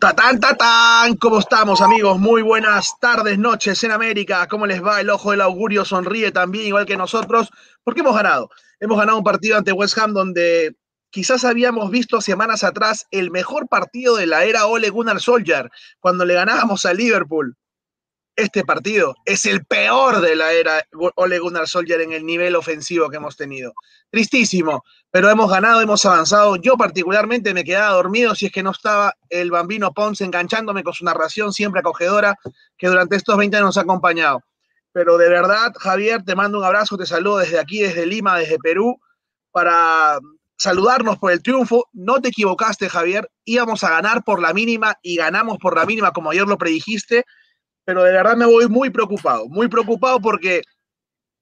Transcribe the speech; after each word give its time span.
Tatán, 0.00 0.38
tatán, 0.38 1.16
¿cómo 1.16 1.40
estamos 1.40 1.80
amigos? 1.80 2.20
Muy 2.20 2.40
buenas 2.40 3.00
tardes, 3.00 3.36
noches 3.36 3.82
en 3.82 3.90
América. 3.90 4.46
¿Cómo 4.46 4.64
les 4.64 4.80
va? 4.80 5.00
El 5.00 5.10
ojo 5.10 5.32
del 5.32 5.40
augurio 5.40 5.84
sonríe 5.84 6.30
también, 6.30 6.68
igual 6.68 6.86
que 6.86 6.96
nosotros, 6.96 7.50
porque 7.82 8.02
hemos 8.02 8.14
ganado. 8.14 8.48
Hemos 8.78 8.96
ganado 8.96 9.18
un 9.18 9.24
partido 9.24 9.58
ante 9.58 9.72
West 9.72 9.98
Ham 9.98 10.12
donde 10.12 10.76
quizás 11.10 11.44
habíamos 11.44 11.90
visto 11.90 12.20
semanas 12.20 12.62
atrás 12.62 13.06
el 13.10 13.32
mejor 13.32 13.66
partido 13.66 14.14
de 14.14 14.28
la 14.28 14.44
era 14.44 14.66
Ole 14.66 14.88
Gunnar 14.90 15.20
Solskjaer, 15.20 15.68
cuando 15.98 16.24
le 16.24 16.34
ganábamos 16.34 16.86
a 16.86 16.94
Liverpool 16.94 17.56
este 18.38 18.64
partido 18.64 19.16
es 19.24 19.46
el 19.46 19.64
peor 19.64 20.20
de 20.20 20.36
la 20.36 20.52
era 20.52 20.84
Ole 21.16 21.40
Gunnar 21.40 21.66
Solskjaer 21.66 22.02
en 22.02 22.12
el 22.12 22.24
nivel 22.24 22.54
ofensivo 22.54 23.10
que 23.10 23.16
hemos 23.16 23.36
tenido. 23.36 23.72
Tristísimo, 24.10 24.84
pero 25.10 25.28
hemos 25.28 25.50
ganado, 25.50 25.80
hemos 25.80 26.06
avanzado. 26.06 26.54
Yo 26.54 26.76
particularmente 26.76 27.52
me 27.52 27.64
quedaba 27.64 27.94
dormido 27.94 28.36
si 28.36 28.46
es 28.46 28.52
que 28.52 28.62
no 28.62 28.70
estaba 28.70 29.12
el 29.28 29.50
bambino 29.50 29.92
Ponce 29.92 30.24
enganchándome 30.24 30.84
con 30.84 30.94
su 30.94 31.04
narración 31.04 31.52
siempre 31.52 31.80
acogedora 31.80 32.36
que 32.76 32.86
durante 32.86 33.16
estos 33.16 33.36
20 33.36 33.56
años 33.56 33.66
nos 33.66 33.76
ha 33.76 33.80
acompañado. 33.80 34.44
Pero 34.92 35.18
de 35.18 35.28
verdad, 35.28 35.72
Javier, 35.76 36.22
te 36.22 36.36
mando 36.36 36.58
un 36.58 36.64
abrazo, 36.64 36.96
te 36.96 37.06
saludo 37.06 37.38
desde 37.38 37.58
aquí, 37.58 37.80
desde 37.80 38.06
Lima, 38.06 38.38
desde 38.38 38.58
Perú, 38.58 39.00
para 39.50 40.20
saludarnos 40.56 41.18
por 41.18 41.32
el 41.32 41.42
triunfo. 41.42 41.88
No 41.92 42.20
te 42.20 42.28
equivocaste, 42.28 42.88
Javier, 42.88 43.28
íbamos 43.44 43.82
a 43.82 43.90
ganar 43.90 44.22
por 44.22 44.40
la 44.40 44.54
mínima 44.54 44.96
y 45.02 45.16
ganamos 45.16 45.58
por 45.58 45.76
la 45.76 45.84
mínima, 45.84 46.12
como 46.12 46.30
ayer 46.30 46.46
lo 46.46 46.56
predijiste 46.56 47.24
pero 47.88 48.02
de 48.02 48.12
verdad 48.12 48.36
me 48.36 48.44
voy 48.44 48.68
muy 48.68 48.90
preocupado, 48.90 49.48
muy 49.48 49.66
preocupado 49.66 50.20
porque 50.20 50.60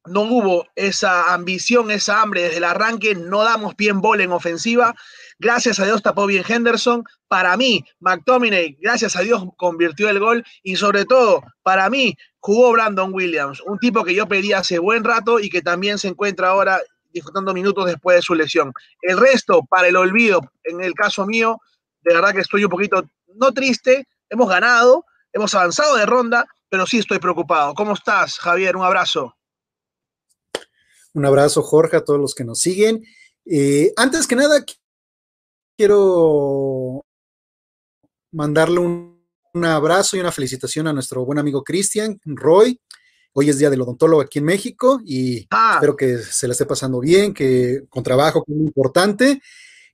no 0.05 0.21
hubo 0.21 0.65
esa 0.77 1.35
ambición, 1.35 1.91
esa 1.91 2.23
hambre 2.23 2.43
desde 2.43 2.59
el 2.59 2.65
arranque, 2.65 3.17
no 3.17 3.43
damos 3.43 3.75
pie 3.75 3.91
en 3.91 4.01
bola 4.01 4.23
en 4.23 4.31
ofensiva. 4.31 4.95
Gracias 5.41 5.81
a 5.81 5.87
Dios 5.87 6.05
tapó 6.05 6.25
bien 6.25 6.45
Henderson. 6.47 7.03
Para 7.27 7.57
mí, 7.57 7.85
McTominay, 7.99 8.79
gracias 8.81 9.17
a 9.17 9.23
Dios, 9.23 9.43
convirtió 9.57 10.09
el 10.09 10.21
gol. 10.21 10.45
Y 10.63 10.77
sobre 10.77 11.05
todo, 11.05 11.43
para 11.65 11.91
mí, 11.91 12.17
jugó 12.39 12.71
Brandon 12.71 13.13
Williams, 13.13 13.61
un 13.63 13.81
tipo 13.81 14.05
que 14.05 14.15
yo 14.15 14.29
pedí 14.29 14.53
hace 14.53 14.79
buen 14.79 15.03
rato 15.03 15.41
y 15.41 15.51
que 15.51 15.63
también 15.63 15.99
se 15.99 16.07
encuentra 16.07 16.51
ahora 16.51 16.79
disfrutando 17.13 17.55
minutos 17.55 17.87
después 17.87 18.19
de 18.19 18.23
su 18.23 18.37
lesión. 18.37 18.73
El 19.03 19.19
resto, 19.19 19.65
para 19.69 19.89
el 19.89 19.97
olvido, 19.97 20.43
en 20.63 20.81
el 20.81 20.95
caso 20.95 21.27
mío, 21.27 21.59
de 22.03 22.15
verdad 22.15 22.33
que 22.33 22.43
estoy 22.43 22.63
un 22.63 22.71
poquito, 22.71 23.05
no 23.35 23.51
triste, 23.51 24.07
hemos 24.31 24.49
ganado, 24.49 25.05
Hemos 25.33 25.55
avanzado 25.55 25.97
de 25.97 26.07
ronda, 26.07 26.47
pero 26.69 26.87
sí 26.87 26.99
estoy 26.99 27.19
preocupado. 27.19 27.75
¿Cómo 27.75 27.95
estás, 27.95 28.39
Javier? 28.39 28.77
Un 28.77 28.85
abrazo. 28.85 29.37
Un 31.13 31.25
abrazo, 31.25 31.63
Jorge, 31.63 31.97
a 31.97 32.05
todos 32.05 32.21
los 32.21 32.35
que 32.35 32.45
nos 32.45 32.61
siguen. 32.61 33.03
Eh, 33.47 33.93
antes 33.97 34.27
que 34.27 34.37
nada, 34.37 34.65
quiero 35.77 37.05
mandarle 38.33 38.81
un, 38.81 39.17
abrazo 39.65 40.17
y 40.17 40.21
una 40.21 40.33
felicitación 40.33 40.87
a 40.87 40.93
nuestro 40.93 41.25
buen 41.25 41.39
amigo 41.39 41.65
Cristian 41.65 42.21
Roy. 42.27 42.79
Hoy 43.33 43.49
es 43.49 43.59
día 43.59 43.71
del 43.71 43.81
odontólogo 43.81 44.21
aquí 44.21 44.39
en 44.39 44.45
México 44.45 45.01
y 45.03 45.47
ah. 45.51 45.73
espero 45.77 45.97
que 45.97 46.19
se 46.19 46.47
le 46.47 46.53
esté 46.53 46.67
pasando 46.67 47.01
bien, 47.01 47.33
que 47.33 47.85
con 47.89 48.03
trabajo 48.03 48.45
muy 48.47 48.67
importante 48.67 49.41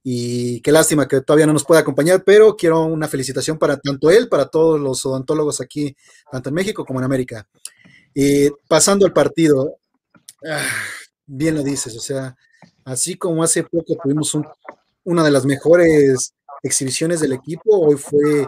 y 0.04 0.60
qué 0.62 0.72
lástima 0.72 1.06
que 1.06 1.20
todavía 1.20 1.46
no 1.46 1.52
nos 1.52 1.64
pueda 1.64 1.80
acompañar, 1.80 2.24
pero 2.24 2.56
quiero 2.56 2.84
una 2.84 3.06
felicitación 3.06 3.58
para 3.58 3.76
tanto 3.76 4.10
él, 4.10 4.28
para 4.28 4.46
todos 4.46 4.80
los 4.80 5.04
odontólogos 5.06 5.60
aquí, 5.60 5.96
tanto 6.30 6.48
en 6.48 6.54
México 6.56 6.84
como 6.84 6.98
en 6.98 7.04
América. 7.04 7.46
Y 8.14 8.50
pasando 8.68 9.06
al 9.06 9.12
partido, 9.12 9.76
ah, 10.48 10.66
bien 11.26 11.54
lo 11.54 11.62
dices, 11.62 11.96
o 11.96 12.00
sea, 12.00 12.36
así 12.84 13.16
como 13.16 13.44
hace 13.44 13.62
poco 13.62 13.96
tuvimos 14.02 14.36
una 15.04 15.22
de 15.22 15.30
las 15.30 15.44
mejores 15.44 16.34
exhibiciones 16.62 17.20
del 17.20 17.32
equipo, 17.32 17.78
hoy 17.78 17.96
fue, 17.96 18.46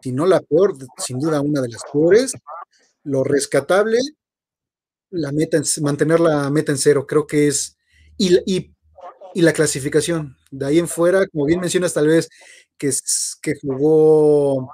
si 0.00 0.12
no 0.12 0.26
la 0.26 0.40
peor, 0.40 0.76
sin 0.98 1.18
duda 1.18 1.40
una 1.40 1.62
de 1.62 1.68
las 1.68 1.82
peores. 1.90 2.34
Lo 3.02 3.24
rescatable, 3.24 3.98
la 5.10 5.32
meta, 5.32 5.60
mantener 5.82 6.20
la 6.20 6.50
meta 6.50 6.72
en 6.72 6.78
cero, 6.78 7.06
creo 7.06 7.26
que 7.26 7.48
es, 7.48 7.76
y 8.16 9.42
la 9.42 9.52
clasificación. 9.52 10.36
De 10.56 10.66
ahí 10.66 10.78
en 10.78 10.88
fuera, 10.88 11.26
como 11.26 11.46
bien 11.46 11.60
mencionas, 11.60 11.94
tal 11.94 12.08
vez 12.08 12.28
que, 12.78 12.90
que 13.42 13.54
jugó 13.60 14.70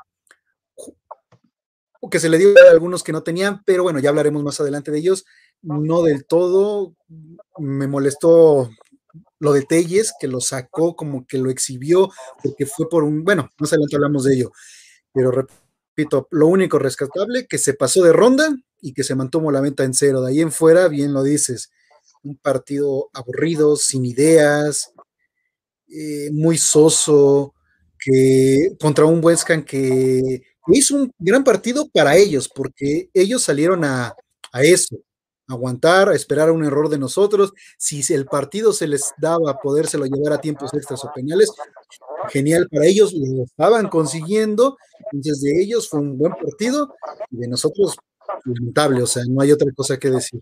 que 2.11 2.19
se 2.19 2.29
le 2.29 2.39
dio 2.39 2.55
a 2.67 2.71
algunos 2.71 3.03
que 3.03 3.13
no 3.13 3.23
tenían, 3.23 3.63
pero 3.65 3.83
bueno, 3.83 3.99
ya 3.99 4.09
hablaremos 4.11 4.43
más 4.43 4.61
adelante 4.61 4.91
de 4.91 4.99
ellos. 4.99 5.25
No 5.63 6.03
del 6.03 6.27
todo. 6.27 6.95
Me 7.59 7.87
molestó 7.87 8.71
lo 9.39 9.53
de 9.53 9.63
Telles, 9.63 10.13
que 10.19 10.29
lo 10.29 10.41
sacó, 10.41 10.97
como 10.97 11.27
que 11.27 11.39
lo 11.39 11.51
exhibió, 11.51 12.11
porque 12.43 12.67
fue 12.67 12.89
por 12.89 13.05
un, 13.05 13.25
bueno, 13.25 13.51
más 13.59 13.73
adelante 13.73 13.97
hablamos 13.97 14.25
de 14.25 14.35
ello, 14.35 14.53
pero 15.13 15.31
repito, 15.31 16.29
lo 16.31 16.47
único 16.47 16.79
rescatable, 16.79 17.47
que 17.47 17.59
se 17.59 17.75
pasó 17.75 18.03
de 18.05 18.13
ronda 18.13 18.55
y 18.81 18.93
que 18.93 19.03
se 19.03 19.15
mantuvo 19.15 19.51
la 19.51 19.61
venta 19.61 19.85
en 19.85 19.95
cero. 19.95 20.21
De 20.21 20.31
ahí 20.31 20.41
en 20.41 20.53
fuera, 20.53 20.89
bien 20.89 21.13
lo 21.13 21.23
dices, 21.23 21.71
un 22.23 22.37
partido 22.37 23.09
aburrido, 23.15 23.77
sin 23.77 24.05
ideas, 24.05 24.93
eh, 25.93 26.31
muy 26.33 26.59
soso, 26.59 27.55
que 27.99 28.77
contra 28.81 29.05
un 29.05 29.23
West 29.23 29.49
Ham 29.51 29.65
que 29.65 30.43
hizo 30.69 30.97
un 30.97 31.13
gran 31.19 31.45
partido 31.45 31.89
para 31.89 32.17
ellos, 32.17 32.49
porque 32.49 33.11
ellos 33.13 33.43
salieron 33.43 33.85
a, 33.85 34.15
eso, 34.55 34.97
a 35.49 35.55
aguantar, 35.55 36.09
a 36.09 36.15
esperar 36.15 36.51
un 36.51 36.65
error 36.65 36.89
de 36.89 36.99
nosotros. 36.99 37.53
Si 37.79 38.03
el 38.13 38.27
partido 38.27 38.73
se 38.73 38.87
les 38.87 39.13
daba 39.19 39.59
podérselo 39.59 40.07
llevar 40.07 40.33
a 40.33 40.41
tiempos 40.41 40.73
extras 40.75 41.05
o 41.05 41.13
penales, 41.15 41.51
genial 42.29 42.69
para 42.71 42.87
ellos, 42.87 43.13
lo 43.13 43.45
estaban 43.45 43.89
consiguiendo. 43.89 44.77
Entonces, 45.13 45.43
de 45.43 45.63
ellos 45.63 45.89
fue 45.89 46.01
un 46.01 46.17
buen 46.19 46.33
partido 46.33 46.95
y 47.31 47.39
de 47.39 47.49
nosotros, 47.49 47.97
lamentable, 48.45 49.03
o 49.03 49.07
sea, 49.07 49.25
no 49.29 49.41
hay 49.43 49.53
otra 49.53 49.71
cosa 49.75 49.99
que 49.99 50.11
decir. 50.11 50.41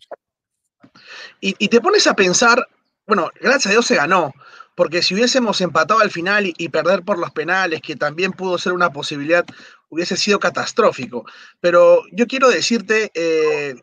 Y, 1.41 1.69
te 1.69 1.81
pones 1.81 2.07
a 2.07 2.15
pensar, 2.15 2.67
bueno, 3.07 3.31
gracias 3.41 3.67
a 3.67 3.71
Dios 3.71 3.87
se 3.87 3.97
ganó, 3.97 4.33
porque 4.79 5.03
si 5.03 5.13
hubiésemos 5.13 5.61
empatado 5.61 5.99
al 5.99 6.13
final 6.13 6.53
y, 6.57 6.69
perder 6.69 7.03
por 7.03 7.19
los 7.19 7.33
penales, 7.33 7.81
que 7.81 7.97
también 7.97 8.31
pudo 8.31 8.59
ser 8.59 8.73
una 8.73 8.93
posibilidad, 8.93 9.45
hubiese 9.89 10.17
sido 10.17 10.39
catastrófico. 10.39 11.25
Pero 11.59 12.05
yo 12.13 12.29
quiero 12.29 12.49
decirte, 12.49 13.11
eh, 13.13 13.75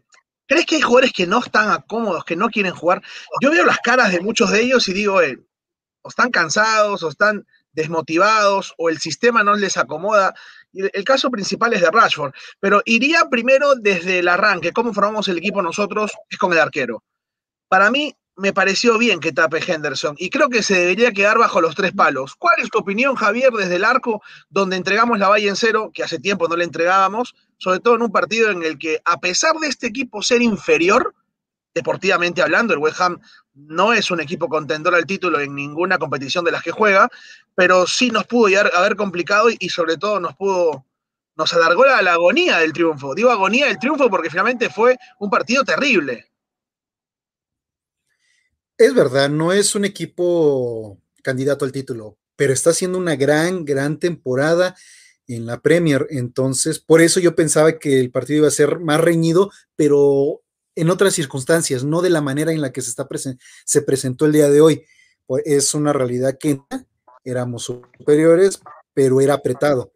¿crees 0.47 0.66
que 0.66 0.75
hay 0.75 0.81
jugadores 0.81 1.11
que 1.11 1.28
no 1.28 1.39
están 1.39 1.81
cómodos, 1.81 2.23
que 2.23 2.38
no 2.38 2.47
quieren 2.47 2.73
jugar? 2.73 3.01
Yo 3.41 3.51
veo 3.51 3.66
las 3.66 3.79
caras 3.79 4.13
de 4.13 4.22
muchos 4.22 4.51
de 4.51 4.61
ellos 4.61 4.88
y 4.88 4.94
digo, 4.94 5.22
eh, 5.22 5.38
o 6.01 6.07
están 6.07 6.31
cansados, 6.31 7.03
o 7.03 7.09
están 7.09 7.45
desmotivados, 7.73 8.73
o 8.77 8.88
el 8.88 9.00
sistema 9.00 9.44
no 9.44 9.53
les 9.56 9.75
acomoda. 9.75 10.33
El 10.72 11.03
caso 11.03 11.29
principal 11.29 11.73
es 11.73 11.81
de 11.81 11.91
Rashford, 11.91 12.33
pero 12.62 12.81
iría 12.85 13.25
primero 13.29 13.75
desde 13.75 14.19
el 14.19 14.29
arranque, 14.29 14.72
cómo 14.72 14.94
formamos 14.94 15.27
el 15.27 15.39
equipo 15.39 15.62
nosotros, 15.62 16.13
es 16.29 16.38
con 16.38 16.53
el 16.53 16.59
arquero. 16.59 17.03
Para 17.67 17.91
mí, 17.91 18.16
me 18.38 18.53
pareció 18.53 18.97
bien 18.97 19.19
que 19.19 19.31
tape 19.31 19.63
Henderson 19.66 20.16
y 20.19 20.29
creo 20.29 20.50
que 20.50 20.62
se 20.62 20.78
debería 20.78 21.12
quedar 21.12 21.38
bajo 21.38 21.62
los 21.62 21.75
tres 21.75 21.94
palos. 21.94 22.35
¿Cuál 22.35 22.56
es 22.62 22.69
tu 22.69 22.79
opinión, 22.79 23.16
Javier, 23.16 23.51
desde 23.53 23.78
el 23.78 23.85
arco, 23.85 24.22
donde 24.50 24.75
entregamos 24.75 25.19
la 25.19 25.29
valla 25.29 25.50
en 25.50 25.56
cero, 25.56 25.91
que 25.94 26.03
hace 26.03 26.19
tiempo 26.19 26.47
no 26.47 26.56
la 26.56 26.63
entregábamos, 26.63 27.35
sobre 27.57 27.79
todo 27.79 27.95
en 27.95 28.01
un 28.01 28.12
partido 28.12 28.51
en 28.51 28.63
el 28.63 28.78
que, 28.78 29.01
a 29.06 29.19
pesar 29.19 29.56
de 29.56 29.68
este 29.68 29.88
equipo 29.88 30.22
ser 30.22 30.41
inferior, 30.41 31.16
deportivamente 31.74 32.41
hablando, 32.41 32.74
el 32.74 32.79
West 32.79 33.00
Ham 33.01 33.19
no 33.53 33.94
es 33.94 34.12
un 34.12 34.19
equipo 34.19 34.50
contendor 34.50 34.95
al 34.95 35.06
título 35.06 35.40
en 35.40 35.56
ninguna 35.56 35.97
competición 35.97 36.44
de 36.44 36.51
las 36.51 36.62
que 36.62 36.72
juega, 36.72 37.09
pero 37.56 37.88
sí 37.88 38.09
nos 38.09 38.25
pudo 38.25 38.47
haber 38.75 38.95
complicado 38.97 39.47
y, 39.57 39.69
sobre 39.69 39.97
todo 39.97 40.19
nos 40.19 40.35
pudo, 40.35 40.85
nos 41.38 41.53
alargó 41.53 41.85
la 41.85 42.13
agonía 42.13 42.59
del 42.59 42.74
triunfo. 42.74 43.16
Digo 43.16 43.31
agonía 43.31 43.68
del 43.68 43.79
triunfo 43.79 44.09
porque 44.09 44.29
finalmente 44.29 44.69
fue 44.69 44.97
un 45.19 45.29
partido 45.29 45.63
terrible. 45.63 46.29
Es 48.78 48.94
verdad, 48.94 49.30
no 49.30 49.53
es 49.53 49.74
un 49.75 49.86
equipo 49.86 51.00
candidato 51.24 51.63
al 51.63 51.72
título, 51.72 52.18
pero 52.36 52.52
está 52.52 52.72
haciendo 52.72 52.97
una 52.97 53.16
gran, 53.16 53.63
gran 53.63 54.00
temporada 54.00 54.75
en 55.27 55.45
la 55.45 55.62
Premier. 55.62 56.07
Entonces, 56.10 56.80
por 56.80 57.01
eso 57.01 57.22
yo 57.22 57.36
pensaba 57.36 57.80
que 57.80 58.00
el 58.01 58.12
partido 58.12 58.39
iba 58.39 58.48
a 58.50 58.51
ser 58.51 58.80
más 58.80 59.00
reñido, 59.00 59.50
pero 59.77 60.42
en 60.75 60.89
otras 60.89 61.13
circunstancias, 61.13 61.86
no 61.86 62.01
de 62.01 62.10
la 62.10 62.19
manera 62.19 62.51
en 62.51 62.60
la 62.60 62.74
que 62.74 62.81
se, 62.81 62.89
está 62.89 63.07
se 63.66 63.81
presentó 63.81 64.25
el 64.25 64.33
día 64.33 64.50
de 64.50 64.60
hoy. 64.60 64.83
Pues, 65.25 65.44
es 65.45 65.74
una 65.74 65.94
realidad 65.94 66.38
que 66.38 66.60
éramos 67.24 67.63
superiores, 67.63 68.60
pero 68.94 69.22
era 69.22 69.36
apretado. 69.36 69.94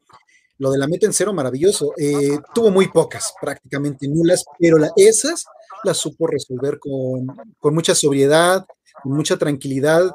Lo 0.58 0.72
de 0.72 0.78
la 0.78 0.88
meta 0.88 1.06
en 1.06 1.14
cero, 1.14 1.34
maravilloso. 1.34 1.94
Eh, 1.98 2.40
tuvo 2.54 2.72
muy 2.72 2.88
pocas, 2.88 3.34
prácticamente 3.42 4.08
nulas, 4.08 4.46
pero 4.58 4.78
esas 4.96 5.46
la 5.84 5.94
supo 5.94 6.28
resolver 6.28 6.80
con, 6.80 7.74
mucha 7.74 7.96
sobriedad, 7.96 8.66
con 9.02 9.14
mucha 9.14 9.38
tranquilidad. 9.38 10.12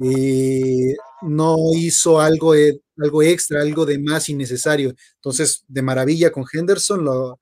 Eh, 0.00 0.94
no 1.22 1.56
hizo 1.74 2.20
algo, 2.20 2.54
eh, 2.54 2.80
algo 2.98 3.22
extra, 3.22 3.60
algo 3.60 3.86
de 3.86 3.98
más 3.98 4.28
innecesario. 4.28 4.94
Entonces, 5.16 5.64
de 5.68 5.82
maravilla 5.82 6.30
con 6.30 6.44
Henderson, 6.52 7.36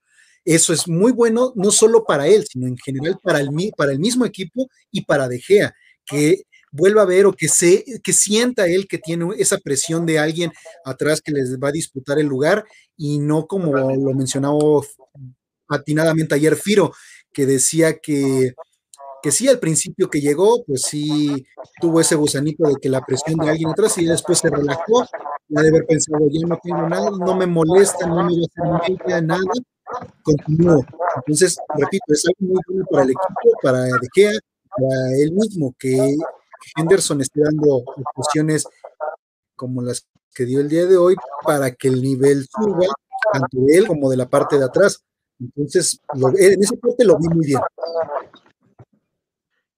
eso 0.44 0.72
es 0.72 0.88
muy 0.88 1.12
bueno, 1.12 1.52
no 1.56 1.70
solo 1.70 2.04
para 2.04 2.26
él, 2.26 2.44
sino 2.46 2.66
en 2.66 2.76
general 2.76 3.18
para 3.22 3.40
el, 3.40 3.50
para 3.76 3.92
el 3.92 3.98
mismo 3.98 4.24
equipo 4.26 4.68
y 4.90 5.04
para 5.04 5.28
De 5.28 5.40
Gea, 5.40 5.74
que 6.04 6.42
vuelva 6.72 7.02
a 7.02 7.06
ver 7.06 7.26
o 7.26 7.32
que, 7.32 7.48
se, 7.48 7.84
que 8.02 8.12
sienta 8.12 8.66
él 8.66 8.88
que 8.88 8.98
tiene 8.98 9.26
esa 9.38 9.58
presión 9.58 10.06
de 10.06 10.18
alguien 10.18 10.50
atrás 10.84 11.20
que 11.20 11.30
les 11.30 11.58
va 11.58 11.68
a 11.68 11.72
disputar 11.72 12.18
el 12.18 12.26
lugar 12.26 12.64
y 12.96 13.18
no 13.18 13.46
como 13.46 13.72
lo 13.76 14.14
mencionaba 14.14 14.58
atinadamente 15.68 16.34
ayer 16.34 16.56
Firo, 16.56 16.92
que 17.32 17.46
decía 17.46 17.98
que, 17.98 18.54
que 19.22 19.32
sí, 19.32 19.48
al 19.48 19.58
principio 19.58 20.10
que 20.10 20.20
llegó, 20.20 20.64
pues 20.64 20.82
sí 20.82 21.46
tuvo 21.80 22.00
ese 22.00 22.14
gusanito 22.14 22.64
de 22.68 22.74
que 22.80 22.88
la 22.88 23.04
presión 23.04 23.38
de 23.38 23.50
alguien 23.50 23.70
atrás 23.70 23.96
y 23.98 24.04
después 24.04 24.38
se 24.38 24.50
relajó, 24.50 25.04
ya 25.48 25.62
de 25.62 25.68
haber 25.68 25.86
pensado, 25.86 26.20
ya 26.30 26.46
no 26.46 26.58
tengo 26.62 26.88
nada, 26.88 27.10
no 27.10 27.36
me 27.36 27.46
molesta, 27.46 28.06
no 28.06 28.24
me 28.24 28.34
va 28.34 28.76
a 28.76 28.78
hacer 28.78 29.24
nada. 29.24 29.40
Entonces, 31.16 31.56
repito, 31.76 32.04
es 32.08 32.24
algo 32.26 32.52
muy 32.52 32.60
bueno 32.66 32.86
para 32.90 33.04
el 33.04 33.10
equipo, 33.10 33.58
para 33.62 33.82
De 33.82 34.08
Gea, 34.14 34.32
para 34.76 35.12
él 35.20 35.32
mismo, 35.32 35.74
que 35.78 36.16
Henderson 36.76 37.20
esté 37.20 37.40
dando 37.42 37.82
opciones 38.16 38.66
como 39.56 39.82
las 39.82 40.06
que 40.34 40.44
dio 40.44 40.60
el 40.60 40.68
día 40.68 40.86
de 40.86 40.96
hoy 40.96 41.14
para 41.44 41.70
que 41.72 41.88
el 41.88 42.02
nivel 42.02 42.46
suba, 42.48 42.86
tanto 43.32 43.58
de 43.66 43.78
él 43.78 43.86
como 43.86 44.10
de 44.10 44.16
la 44.16 44.28
parte 44.28 44.58
de 44.58 44.64
atrás. 44.64 45.02
Entonces, 45.42 46.00
en 46.38 46.62
ese 46.62 46.76
parte 46.76 47.04
lo 47.04 47.18
vi 47.18 47.28
muy 47.28 47.46
bien. 47.46 47.60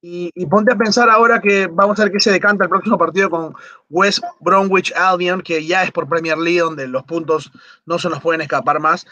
Y, 0.06 0.30
ponte 0.46 0.70
a 0.70 0.76
pensar 0.76 1.08
ahora 1.08 1.40
que 1.40 1.66
vamos 1.66 1.98
a 1.98 2.02
ver 2.04 2.12
qué 2.12 2.20
se 2.20 2.30
decanta 2.30 2.64
el 2.64 2.70
próximo 2.70 2.98
partido 2.98 3.30
con 3.30 3.54
West 3.88 4.22
Bromwich 4.40 4.92
Albion, 4.94 5.40
que 5.40 5.64
ya 5.64 5.82
es 5.82 5.92
por 5.92 6.06
Premier 6.06 6.36
League, 6.36 6.60
donde 6.60 6.86
los 6.86 7.04
puntos 7.04 7.50
no 7.86 7.98
se 7.98 8.10
nos 8.10 8.20
pueden 8.20 8.42
escapar 8.42 8.80
más. 8.80 9.06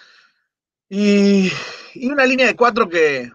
Y, 0.91 1.51
y 1.95 2.11
una 2.11 2.27
línea 2.27 2.47
de 2.47 2.57
cuatro 2.57 2.91
que, 2.91 3.33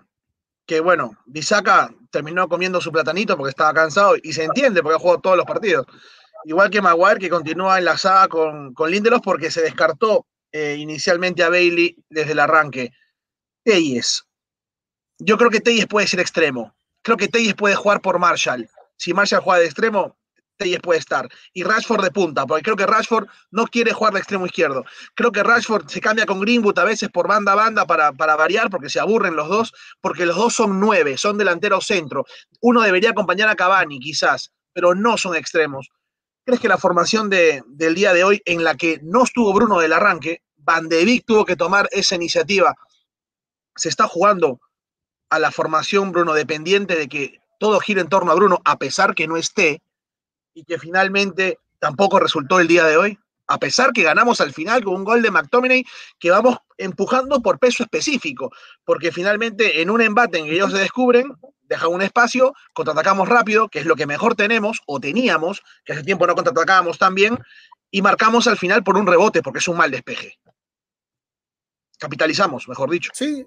que 0.67 0.79
bueno, 0.81 1.17
Bisaca 1.25 1.91
terminó 2.11 2.47
comiendo 2.47 2.79
su 2.79 2.91
platanito 2.91 3.35
porque 3.35 3.49
estaba 3.49 3.73
cansado 3.73 4.15
y 4.21 4.33
se 4.33 4.43
entiende 4.43 4.83
porque 4.83 4.97
ha 4.97 4.99
jugado 4.99 5.21
todos 5.21 5.37
los 5.37 5.45
partidos. 5.47 5.87
Igual 6.45 6.69
que 6.69 6.81
Maguire, 6.81 7.19
que 7.19 7.29
continúa 7.29 7.79
enlazada 7.79 8.27
con, 8.27 8.75
con 8.75 8.91
Lindelof 8.91 9.21
porque 9.23 9.49
se 9.49 9.63
descartó 9.63 10.27
eh, 10.51 10.75
inicialmente 10.77 11.43
a 11.43 11.49
Bailey 11.49 11.95
desde 12.09 12.33
el 12.33 12.39
arranque. 12.39 12.91
Teyes. 13.67 14.23
Yo 15.19 15.37
creo 15.37 15.49
que 15.49 15.59
Teyes 15.59 15.87
puede 15.87 16.07
ser 16.07 16.21
extremo. 16.21 16.73
Creo 17.01 17.17
que 17.17 17.27
Teyes 17.27 17.53
puede 17.53 17.75
jugar 17.75 17.99
por 17.99 18.17
Marshall. 18.17 18.69
Si 18.95 19.13
Marshall 19.13 19.41
juega 19.41 19.59
de 19.59 19.65
extremo, 19.65 20.17
Telles 20.55 20.79
puede 20.79 20.99
estar. 20.99 21.27
Y 21.51 21.63
Rashford 21.63 22.01
de 22.01 22.11
punta, 22.11 22.45
porque 22.45 22.63
creo 22.63 22.77
que 22.77 22.85
Rashford 22.85 23.27
no 23.51 23.67
quiere 23.67 23.91
jugar 23.91 24.13
de 24.13 24.19
extremo 24.19 24.45
izquierdo. 24.45 24.85
Creo 25.15 25.33
que 25.33 25.43
Rashford 25.43 25.89
se 25.89 25.99
cambia 25.99 26.25
con 26.25 26.39
Greenwood 26.39 26.79
a 26.79 26.85
veces 26.85 27.09
por 27.09 27.27
banda 27.27 27.51
a 27.51 27.55
banda 27.55 27.85
para, 27.85 28.13
para 28.13 28.37
variar, 28.37 28.69
porque 28.69 28.89
se 28.89 29.01
aburren 29.01 29.35
los 29.35 29.49
dos, 29.49 29.73
porque 29.99 30.25
los 30.25 30.37
dos 30.37 30.53
son 30.53 30.79
nueve, 30.79 31.17
son 31.17 31.37
delantero 31.37 31.81
centro. 31.81 32.23
Uno 32.61 32.81
debería 32.83 33.09
acompañar 33.09 33.49
a 33.49 33.57
Cavani, 33.57 33.99
quizás, 33.99 34.53
pero 34.71 34.95
no 34.95 35.17
son 35.17 35.35
extremos. 35.35 35.89
¿Crees 36.45 36.61
que 36.61 36.69
la 36.69 36.77
formación 36.77 37.29
de, 37.29 37.63
del 37.67 37.95
día 37.95 38.13
de 38.13 38.23
hoy, 38.23 38.41
en 38.45 38.63
la 38.63 38.75
que 38.75 39.01
no 39.03 39.25
estuvo 39.25 39.51
Bruno 39.51 39.77
del 39.79 39.91
arranque, 39.91 40.41
Van 40.55 40.87
de 40.89 41.03
Beek 41.05 41.25
tuvo 41.25 41.45
que 41.45 41.55
tomar 41.55 41.87
esa 41.91 42.15
iniciativa, 42.15 42.75
se 43.77 43.89
está 43.89 44.07
jugando 44.07 44.59
a 45.29 45.39
la 45.39 45.51
formación 45.51 46.11
Bruno 46.11 46.33
dependiente 46.33 46.95
de 46.95 47.07
que 47.07 47.41
todo 47.59 47.79
gira 47.79 48.01
en 48.01 48.09
torno 48.09 48.31
a 48.31 48.35
Bruno, 48.35 48.59
a 48.65 48.77
pesar 48.77 49.15
que 49.15 49.27
no 49.27 49.37
esté, 49.37 49.81
y 50.53 50.63
que 50.63 50.79
finalmente 50.79 51.59
tampoco 51.79 52.19
resultó 52.19 52.59
el 52.59 52.67
día 52.67 52.85
de 52.85 52.97
hoy, 52.97 53.19
a 53.47 53.59
pesar 53.59 53.93
que 53.93 54.03
ganamos 54.03 54.41
al 54.41 54.53
final 54.53 54.83
con 54.83 54.95
un 54.95 55.03
gol 55.03 55.21
de 55.21 55.31
McTominay 55.31 55.85
que 56.19 56.31
vamos 56.31 56.57
empujando 56.77 57.41
por 57.41 57.59
peso 57.59 57.83
específico, 57.83 58.51
porque 58.83 59.11
finalmente 59.11 59.81
en 59.81 59.89
un 59.89 60.01
embate 60.01 60.39
en 60.39 60.45
que 60.45 60.53
ellos 60.53 60.71
se 60.71 60.79
descubren, 60.79 61.33
dejan 61.61 61.91
un 61.91 62.01
espacio, 62.01 62.53
contraatacamos 62.73 63.29
rápido, 63.29 63.69
que 63.69 63.79
es 63.79 63.85
lo 63.85 63.95
que 63.95 64.05
mejor 64.05 64.35
tenemos 64.35 64.81
o 64.85 64.99
teníamos, 64.99 65.61
que 65.85 65.93
hace 65.93 66.03
tiempo 66.03 66.27
no 66.27 66.35
contraatacábamos 66.35 66.97
tan 66.97 67.15
bien, 67.15 67.37
y 67.89 68.01
marcamos 68.01 68.47
al 68.47 68.57
final 68.57 68.83
por 68.83 68.97
un 68.97 69.07
rebote, 69.07 69.41
porque 69.41 69.59
es 69.59 69.67
un 69.67 69.77
mal 69.77 69.91
despeje. 69.91 70.39
Capitalizamos, 71.97 72.67
mejor 72.67 72.89
dicho. 72.89 73.11
Sí, 73.13 73.45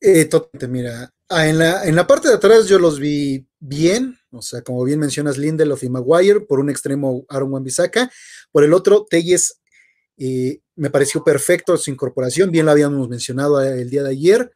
eh, 0.00 0.26
totalmente, 0.26 0.68
mira, 0.68 1.12
ah, 1.30 1.48
en, 1.48 1.58
la, 1.58 1.84
en 1.84 1.96
la 1.96 2.06
parte 2.06 2.28
de 2.28 2.34
atrás 2.34 2.68
yo 2.68 2.78
los 2.78 3.00
vi 3.00 3.46
bien, 3.58 4.18
o 4.30 4.42
sea, 4.42 4.62
como 4.62 4.84
bien 4.84 5.00
mencionas, 5.00 5.38
Lindelof 5.38 5.82
y 5.82 5.88
Maguire, 5.88 6.40
por 6.40 6.60
un 6.60 6.68
extremo 6.68 7.24
Aaron 7.28 7.52
wan 7.52 7.64
por 8.52 8.62
el 8.62 8.74
otro, 8.74 9.06
Telles 9.08 9.60
eh, 10.18 10.60
me 10.76 10.90
pareció 10.90 11.24
perfecto 11.24 11.76
su 11.78 11.90
incorporación, 11.90 12.50
bien 12.50 12.66
lo 12.66 12.72
habíamos 12.72 13.08
mencionado 13.08 13.62
el 13.62 13.88
día 13.88 14.02
de 14.02 14.10
ayer, 14.10 14.52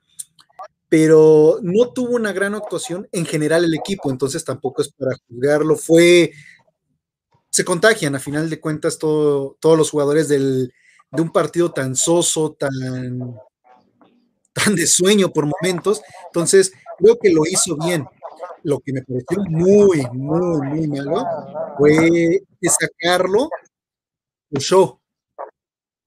pero 0.91 1.59
no 1.63 1.91
tuvo 1.93 2.17
una 2.17 2.33
gran 2.33 2.55
actuación 2.55 3.09
en 3.11 3.25
general 3.25 3.65
el 3.65 3.75
equipo, 3.75 4.11
entonces 4.11 4.45
tampoco 4.45 4.83
es 4.83 4.93
para 4.93 5.17
juzgarlo, 5.27 5.77
fue, 5.77 6.33
se 7.49 7.65
contagian 7.65 8.15
a 8.15 8.21
final 8.21 8.51
de 8.51 8.61
cuentas 8.61 8.99
todos 8.99 9.57
los 9.63 9.91
jugadores 9.91 10.29
del, 10.29 10.73
de 11.11 11.23
un 11.23 11.31
partido 11.31 11.73
tan 11.73 11.97
soso, 11.97 12.53
tan, 12.53 12.71
tan 14.53 14.75
de 14.75 14.87
sueño 14.87 15.33
por 15.33 15.47
momentos, 15.47 16.03
entonces 16.27 16.73
creo 16.99 17.19
que 17.19 17.31
lo 17.31 17.43
hizo 17.47 17.77
bien. 17.77 18.07
Lo 18.63 18.79
que 18.81 18.93
me 18.93 19.03
pareció 19.03 19.43
muy, 19.49 20.07
muy, 20.13 20.69
muy 20.69 20.89
malo 20.89 21.25
fue 21.79 22.43
sacarlo 22.63 23.49
show. 24.59 25.01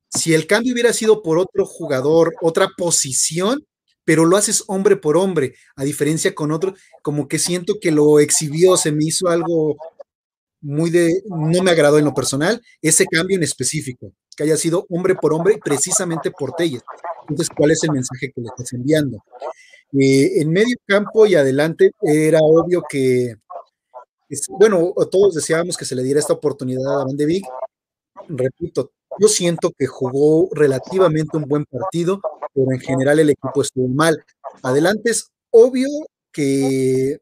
Si 0.10 0.34
el 0.34 0.46
cambio 0.46 0.74
hubiera 0.74 0.94
sido 0.94 1.24
por 1.24 1.40
otro 1.40 1.66
jugador, 1.66 2.36
otra 2.42 2.70
posición, 2.78 3.66
pero 4.06 4.26
lo 4.26 4.38
haces 4.38 4.64
hombre 4.68 4.96
por 4.98 5.18
hombre, 5.18 5.56
a 5.76 5.84
diferencia 5.84 6.36
con 6.36 6.52
otro, 6.52 6.76
como 7.02 7.28
que 7.28 7.40
siento 7.40 7.80
que 7.82 7.92
lo 7.92 8.20
exhibió, 8.20 8.78
se 8.78 8.92
me 8.92 9.06
hizo 9.06 9.28
algo 9.30 9.78
muy 10.62 10.90
de, 10.92 11.24
no 11.26 11.64
me 11.64 11.72
agradó 11.72 11.98
en 11.98 12.06
lo 12.06 12.14
personal, 12.14 12.62
ese 12.82 13.06
cambio 13.06 13.38
en 13.38 13.44
específico, 13.44 14.14
que 14.36 14.44
haya 14.44 14.58
sido 14.58 14.86
hombre 14.90 15.16
por 15.16 15.34
hombre, 15.34 15.60
precisamente 15.64 16.32
por 16.32 16.54
Telles. 16.54 16.84
Entonces, 17.22 17.50
¿cuál 17.56 17.72
es 17.72 17.84
el 17.84 17.92
mensaje 17.92 18.32
que 18.32 18.42
le 18.42 18.48
estás 18.48 18.74
enviando? 18.74 19.24
Eh, 20.00 20.42
en 20.42 20.50
medio 20.50 20.76
campo 20.88 21.26
y 21.26 21.36
adelante 21.36 21.92
era 22.02 22.40
obvio 22.42 22.84
que, 22.90 23.36
bueno, 24.50 24.94
todos 25.12 25.36
deseábamos 25.36 25.78
que 25.78 25.86
se 25.86 25.96
le 25.96 26.04
diera 26.04 26.20
esta 26.20 26.34
oportunidad 26.34 27.02
a 27.02 27.06
Van 27.06 27.16
de 27.16 27.26
Beek. 27.26 27.46
Repito, 28.28 28.92
yo 29.20 29.28
siento 29.28 29.72
que 29.78 29.86
jugó 29.86 30.50
relativamente 30.52 31.38
un 31.38 31.46
buen 31.46 31.66
partido, 31.66 32.20
pero 32.54 32.72
en 32.72 32.80
general 32.80 33.20
el 33.20 33.30
equipo 33.30 33.62
estuvo 33.62 33.88
mal. 33.88 34.24
Adelante 34.64 35.12
es 35.12 35.32
obvio 35.52 35.88
que, 36.32 37.20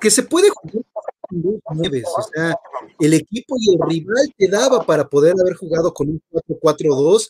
que, 0.00 0.10
se 0.10 0.22
puede 0.24 0.50
jugar 0.50 0.84
con 1.20 1.42
dos 1.42 1.60
o 1.64 2.22
sea, 2.22 2.56
el 3.00 3.14
equipo 3.14 3.56
y 3.58 3.74
el 3.74 3.78
rival 3.88 4.32
te 4.36 4.48
daba 4.48 4.84
para 4.84 5.08
poder 5.08 5.34
haber 5.40 5.54
jugado 5.54 5.92
con 5.92 6.08
un 6.08 6.22
4-4-2 6.30 7.28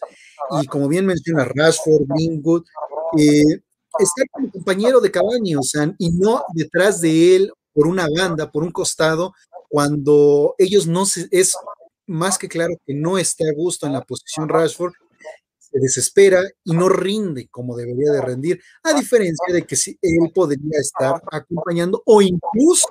y 0.62 0.66
como 0.66 0.88
bien 0.88 1.06
menciona 1.06 1.44
Rashford, 1.44 2.06
Greenwood, 2.06 2.64
eh, 3.18 3.60
estar 3.98 4.28
como 4.30 4.50
compañero 4.50 5.00
de 5.00 5.10
Cavani, 5.10 5.56
o 5.56 5.62
sea, 5.62 5.92
y 5.98 6.10
no 6.10 6.44
detrás 6.54 7.00
de 7.00 7.36
él 7.36 7.52
por 7.72 7.86
una 7.86 8.06
banda, 8.08 8.50
por 8.50 8.62
un 8.62 8.70
costado, 8.70 9.34
cuando 9.68 10.54
ellos 10.58 10.86
no 10.86 11.06
se, 11.06 11.28
es 11.30 11.56
más 12.06 12.38
que 12.38 12.48
claro 12.48 12.74
que 12.86 12.94
no 12.94 13.18
está 13.18 13.44
a 13.44 13.54
gusto 13.54 13.86
en 13.86 13.92
la 13.92 14.02
posición 14.02 14.48
Rashford, 14.48 14.92
se 15.58 15.78
desespera 15.80 16.42
y 16.64 16.72
no 16.72 16.88
rinde 16.88 17.48
como 17.48 17.76
debería 17.76 18.12
de 18.12 18.20
rendir, 18.20 18.60
a 18.84 18.94
diferencia 18.94 19.52
de 19.52 19.66
que 19.66 19.76
si 19.76 19.98
él 20.00 20.30
podría 20.34 20.78
estar 20.80 21.20
acompañando 21.30 22.02
o 22.06 22.22
incluso 22.22 22.88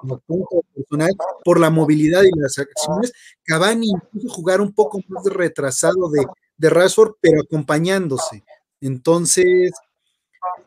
como 0.00 0.18
punto 0.20 0.62
personal, 0.74 1.10
por 1.44 1.58
la 1.58 1.70
movilidad 1.70 2.22
y 2.22 2.30
las 2.38 2.58
acciones, 2.58 3.12
Cavani 3.44 3.88
incluso 3.88 4.28
jugar 4.34 4.60
un 4.60 4.72
poco 4.72 5.00
más 5.08 5.24
retrasado 5.24 6.08
de, 6.10 6.24
de 6.56 6.70
Rashford, 6.70 7.14
pero 7.20 7.42
acompañándose. 7.42 8.44
Entonces, 8.80 9.72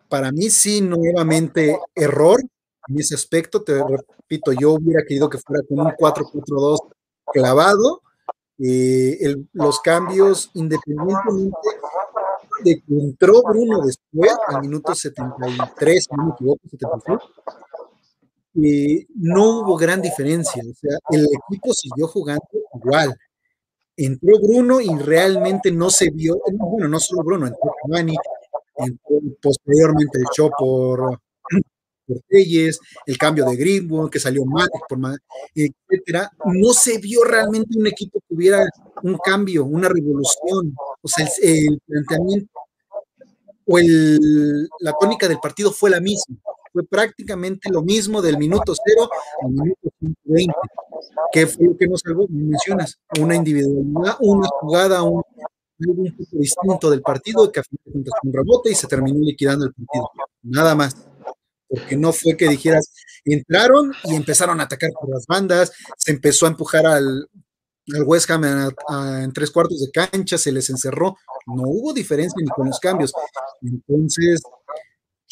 para 0.10 0.32
mí 0.32 0.50
sí, 0.50 0.82
nuevamente 0.82 1.80
error 1.96 2.42
en 2.88 3.00
ese 3.00 3.16
aspecto. 3.16 3.64
Te 3.64 3.82
repito, 3.84 4.52
yo 4.54 4.74
hubiera 4.74 5.04
querido 5.04 5.30
que 5.30 5.38
fuera 5.38 5.64
con 5.68 5.80
un 5.80 5.92
4-4-2 5.94 6.78
clavado. 7.34 8.02
Eh, 8.60 9.36
los 9.54 9.80
cambios, 9.82 10.52
independientemente 10.54 11.58
de 12.64 12.76
que 12.82 12.94
entró 12.94 13.42
Bruno 13.42 13.82
después, 13.82 14.38
al 14.48 14.62
minuto 14.62 14.94
73, 14.94 16.04
si 16.04 16.16
no 16.16 16.26
me 16.26 16.32
equivoco, 16.34 16.62
76, 16.70 17.20
no 18.54 19.60
hubo 19.60 19.78
gran 19.78 20.02
diferencia. 20.02 20.64
O 20.70 20.74
sea, 20.74 20.98
el 21.10 21.26
equipo 21.26 21.74
siguió 21.74 22.08
jugando 22.08 22.44
igual. 22.76 23.16
Entró 23.96 24.40
Bruno 24.40 24.82
y 24.82 24.90
realmente 24.98 25.72
no 25.72 25.90
se 25.90 26.10
vio, 26.10 26.42
bueno, 26.52 26.88
no 26.88 27.00
solo 27.00 27.24
Bruno, 27.24 27.46
entró 27.46 27.72
Cavani, 27.84 28.16
posteriormente 29.40 30.20
echó 30.20 30.50
por, 30.58 31.20
por 32.08 32.18
el 33.06 33.18
cambio 33.20 33.46
de 33.46 33.56
Greenwood, 33.56 34.10
que 34.10 34.20
salió 34.20 34.46
mal, 34.46 34.68
por 34.90 35.00
etcétera, 35.54 36.32
no 36.46 36.74
se 36.74 36.98
vio 36.98 37.24
realmente 37.24 37.78
un 37.78 37.88
equipo 37.88 38.20
que 38.20 38.36
tuviera 38.36 38.66
un 39.04 39.18
cambio, 39.18 39.66
una 39.66 39.90
revolución. 39.90 40.76
O 41.02 41.08
sea, 41.08 41.28
el, 41.42 41.80
planteamiento 41.86 42.50
o 43.66 43.78
el, 43.78 44.68
la 44.80 44.94
tónica 45.00 45.28
del 45.28 45.40
partido 45.40 45.72
fue 45.72 45.90
la 45.90 46.00
misma. 46.00 46.38
Fue 46.74 46.84
prácticamente 46.86 47.70
lo 47.70 47.84
mismo 47.84 48.22
del 48.22 48.38
minuto 48.38 48.74
cero 48.84 49.08
al 49.44 49.52
minuto 49.52 49.90
120. 50.00 50.54
¿Qué 51.32 51.48
fue 51.48 51.68
lo 51.68 51.78
que 51.78 51.88
nos 51.88 52.02
salvó? 52.02 52.26
Mencionas 52.30 53.00
una 53.20 53.36
individualidad, 53.36 54.18
una 54.20 54.48
jugada, 54.60 55.04
un, 55.04 55.22
un 55.88 56.16
poco 56.18 56.38
distinto 56.38 56.90
del 56.90 57.02
partido 57.02 57.52
que 57.52 57.60
a 57.60 57.64
fin 57.64 57.80
de 57.86 58.10
un 58.24 58.34
rebote 58.34 58.72
y 58.72 58.76
se 58.76 58.88
terminó 58.88 59.20
liquidando 59.24 59.66
el 59.66 59.74
partido. 59.74 60.10
Nada 60.42 60.76
más. 60.76 60.96
Porque 61.70 61.96
no 61.96 62.14
fue 62.14 62.38
que 62.38 62.48
dijeras, 62.48 62.94
entraron 63.26 63.94
y 64.04 64.16
empezaron 64.16 64.60
a 64.60 64.64
atacar 64.66 64.92
por 64.92 65.10
las 65.10 65.26
bandas, 65.26 65.72
se 65.98 66.12
empezó 66.12 66.46
a 66.46 66.50
empujar 66.50 66.86
al, 66.86 67.28
al 67.96 68.04
West 68.04 68.30
Ham 68.30 68.44
en 68.44 69.34
tres 69.34 69.50
cuartos 69.50 69.80
de 69.80 69.90
cancha, 69.92 70.38
se 70.38 70.52
les 70.52 70.70
encerró. 70.70 71.18
No 71.48 71.64
hubo 71.66 71.92
diferencia 71.94 72.38
ni 72.40 72.50
con 72.50 72.68
los 72.68 72.80
cambios. 72.80 73.12
Entonces, 73.62 74.42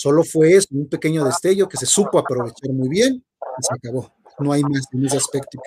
solo 0.01 0.23
fue 0.23 0.55
eso, 0.55 0.67
un 0.71 0.89
pequeño 0.89 1.23
destello 1.23 1.69
que 1.69 1.77
se 1.77 1.85
supo 1.85 2.17
aprovechar 2.17 2.71
muy 2.71 2.89
bien 2.89 3.23
y 3.37 3.63
se 3.63 3.73
acabó. 3.75 4.11
No 4.39 4.51
hay 4.51 4.63
más 4.63 4.85
en 4.93 5.05
ese 5.05 5.17
aspecto. 5.17 5.59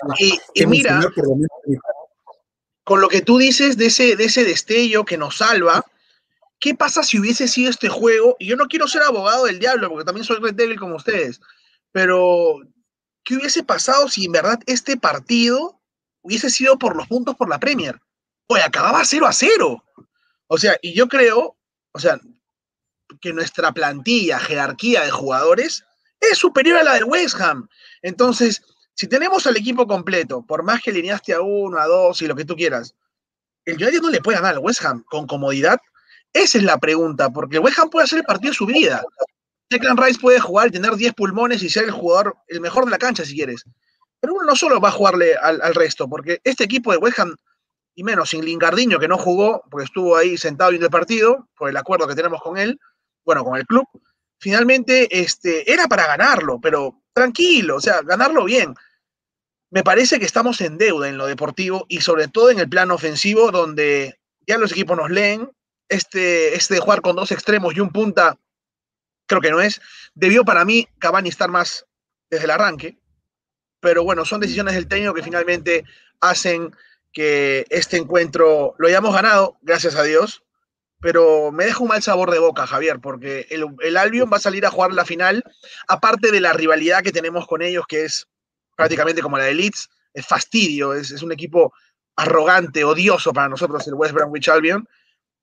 Y, 0.53 0.65
mira, 0.65 0.99
con 2.83 2.99
lo 2.99 3.07
que 3.07 3.21
tú 3.21 3.37
dices 3.37 3.77
de 3.77 3.85
ese, 3.85 4.17
de 4.17 4.25
ese 4.25 4.43
destello 4.43 5.05
que 5.05 5.17
nos 5.17 5.37
salva, 5.37 5.85
¿qué 6.59 6.75
pasa 6.75 7.01
si 7.01 7.17
hubiese 7.17 7.47
sido 7.47 7.69
este 7.69 7.87
juego? 7.87 8.35
Y 8.37 8.47
yo 8.47 8.57
no 8.57 8.67
quiero 8.67 8.89
ser 8.89 9.03
abogado 9.03 9.45
del 9.45 9.59
diablo, 9.59 9.87
porque 9.87 10.03
también 10.03 10.25
soy 10.25 10.39
red 10.41 10.53
débil 10.53 10.77
como 10.77 10.97
ustedes, 10.97 11.39
pero 11.93 12.59
¿qué 13.23 13.37
hubiese 13.37 13.63
pasado 13.63 14.09
si 14.09 14.25
en 14.25 14.33
verdad 14.33 14.59
este 14.65 14.97
partido 14.97 15.79
hubiese 16.23 16.49
sido 16.49 16.77
por 16.77 16.97
los 16.97 17.07
puntos 17.07 17.37
por 17.37 17.47
la 17.47 17.59
Premier? 17.61 18.01
Pues 18.47 18.65
acababa 18.65 19.05
0 19.05 19.27
a 19.27 19.31
0. 19.31 19.83
O 20.47 20.57
sea, 20.57 20.75
y 20.81 20.93
yo 20.93 21.07
creo, 21.07 21.55
o 21.93 21.99
sea, 21.99 22.19
que 23.21 23.33
nuestra 23.33 23.71
plantilla, 23.71 24.39
jerarquía 24.39 25.03
de 25.03 25.11
jugadores 25.11 25.83
es 26.19 26.37
superior 26.37 26.77
a 26.77 26.83
la 26.83 26.93
del 26.93 27.05
West 27.05 27.39
Ham. 27.39 27.67
Entonces, 28.01 28.63
si 28.93 29.07
tenemos 29.07 29.45
al 29.47 29.57
equipo 29.57 29.87
completo, 29.87 30.45
por 30.45 30.63
más 30.63 30.81
que 30.81 30.91
alineaste 30.91 31.33
a 31.33 31.41
uno, 31.41 31.77
a 31.79 31.85
dos 31.85 32.21
y 32.21 32.27
lo 32.27 32.35
que 32.35 32.45
tú 32.45 32.55
quieras, 32.55 32.95
el 33.65 33.75
United 33.75 34.01
no 34.01 34.09
le 34.09 34.21
puede 34.21 34.37
ganar 34.37 34.55
al 34.55 34.59
West 34.59 34.83
Ham 34.85 35.03
con 35.03 35.27
comodidad. 35.27 35.79
Esa 36.33 36.57
es 36.57 36.63
la 36.63 36.77
pregunta, 36.77 37.29
porque 37.29 37.57
el 37.57 37.63
West 37.63 37.79
Ham 37.79 37.89
puede 37.89 38.05
hacer 38.05 38.19
el 38.19 38.25
partido 38.25 38.51
de 38.51 38.57
su 38.57 38.65
vida. 38.65 39.03
Declan 39.69 39.97
Rice 39.97 40.19
puede 40.19 40.39
jugar 40.39 40.71
tener 40.71 40.95
10 40.95 41.13
pulmones 41.13 41.63
y 41.63 41.69
ser 41.69 41.85
el 41.85 41.91
jugador, 41.91 42.37
el 42.47 42.61
mejor 42.61 42.85
de 42.85 42.91
la 42.91 42.97
cancha 42.97 43.25
si 43.25 43.35
quieres. 43.35 43.63
Pero 44.19 44.33
uno 44.33 44.45
no 44.45 44.55
solo 44.55 44.79
va 44.79 44.89
a 44.89 44.93
jugarle 44.93 45.35
al, 45.35 45.61
al 45.61 45.73
resto, 45.73 46.07
porque 46.07 46.39
este 46.43 46.63
equipo 46.63 46.91
de 46.91 46.97
West 46.97 47.19
Ham, 47.19 47.35
y 47.95 48.03
menos 48.03 48.29
sin 48.29 48.45
Lingardiño, 48.45 48.99
que 48.99 49.07
no 49.07 49.17
jugó, 49.17 49.63
porque 49.69 49.85
estuvo 49.85 50.15
ahí 50.15 50.37
sentado 50.37 50.69
viendo 50.69 50.85
el 50.85 50.91
partido, 50.91 51.49
por 51.57 51.69
el 51.69 51.77
acuerdo 51.77 52.07
que 52.07 52.15
tenemos 52.15 52.41
con 52.41 52.57
él, 52.57 52.79
bueno, 53.25 53.43
con 53.43 53.57
el 53.57 53.65
club, 53.65 53.85
finalmente 54.39 55.07
este, 55.19 55.71
era 55.71 55.87
para 55.87 56.07
ganarlo, 56.07 56.59
pero 56.61 57.01
tranquilo, 57.13 57.77
o 57.77 57.81
sea, 57.81 58.01
ganarlo 58.03 58.45
bien. 58.45 58.75
Me 59.71 59.83
parece 59.83 60.19
que 60.19 60.25
estamos 60.25 60.61
en 60.61 60.77
deuda 60.77 61.09
en 61.09 61.17
lo 61.17 61.25
deportivo 61.25 61.85
y 61.89 62.01
sobre 62.01 62.27
todo 62.27 62.51
en 62.51 62.59
el 62.59 62.69
plano 62.69 62.95
ofensivo, 62.95 63.51
donde 63.51 64.19
ya 64.47 64.57
los 64.57 64.71
equipos 64.71 64.95
nos 64.95 65.09
leen. 65.09 65.49
Este, 65.87 66.55
este 66.55 66.79
jugar 66.79 67.01
con 67.01 67.15
dos 67.15 67.31
extremos 67.31 67.75
y 67.75 67.79
un 67.79 67.91
punta, 67.91 68.37
creo 69.27 69.41
que 69.41 69.51
no 69.51 69.61
es. 69.61 69.81
Debió 70.13 70.45
para 70.45 70.65
mí 70.65 70.87
Cavani 70.99 71.29
estar 71.29 71.49
más 71.49 71.85
desde 72.29 72.45
el 72.45 72.51
arranque, 72.51 72.97
pero 73.79 74.03
bueno, 74.03 74.25
son 74.25 74.41
decisiones 74.41 74.75
del 74.75 74.87
técnico 74.87 75.13
que 75.13 75.23
finalmente 75.23 75.83
hacen 76.21 76.75
que 77.11 77.65
este 77.69 77.97
encuentro 77.97 78.75
lo 78.77 78.87
hayamos 78.87 79.13
ganado, 79.13 79.57
gracias 79.61 79.95
a 79.95 80.03
Dios, 80.03 80.44
pero 81.05 81.51
me 81.51 81.65
deja 81.65 81.83
un 81.83 81.89
mal 81.89 82.01
sabor 82.01 82.31
de 82.31 82.39
boca, 82.39 82.65
Javier, 82.65 82.99
porque 82.99 83.45
el, 83.51 83.95
Albion 83.95 84.27
va 84.33 84.37
a 84.37 84.39
salir 84.39 84.65
a 84.65 84.71
jugar 84.71 84.91
la 84.91 85.05
final, 85.05 85.43
aparte 85.87 86.31
de 86.31 86.41
la 86.41 86.51
rivalidad 86.51 87.03
que 87.03 87.11
tenemos 87.11 87.45
con 87.45 87.61
ellos, 87.61 87.85
que 87.87 88.05
es 88.05 88.27
prácticamente 88.75 89.21
como 89.21 89.37
la 89.37 89.43
de 89.43 89.53
Leeds, 89.53 89.87
es 90.15 90.25
fastidio, 90.25 90.95
es, 90.95 91.11
es 91.11 91.21
un 91.21 91.31
equipo 91.31 91.75
arrogante, 92.15 92.83
odioso 92.83 93.33
para 93.33 93.49
nosotros, 93.49 93.87
el 93.87 93.93
West 93.93 94.15
Bromwich 94.15 94.49
Albion, 94.49 94.89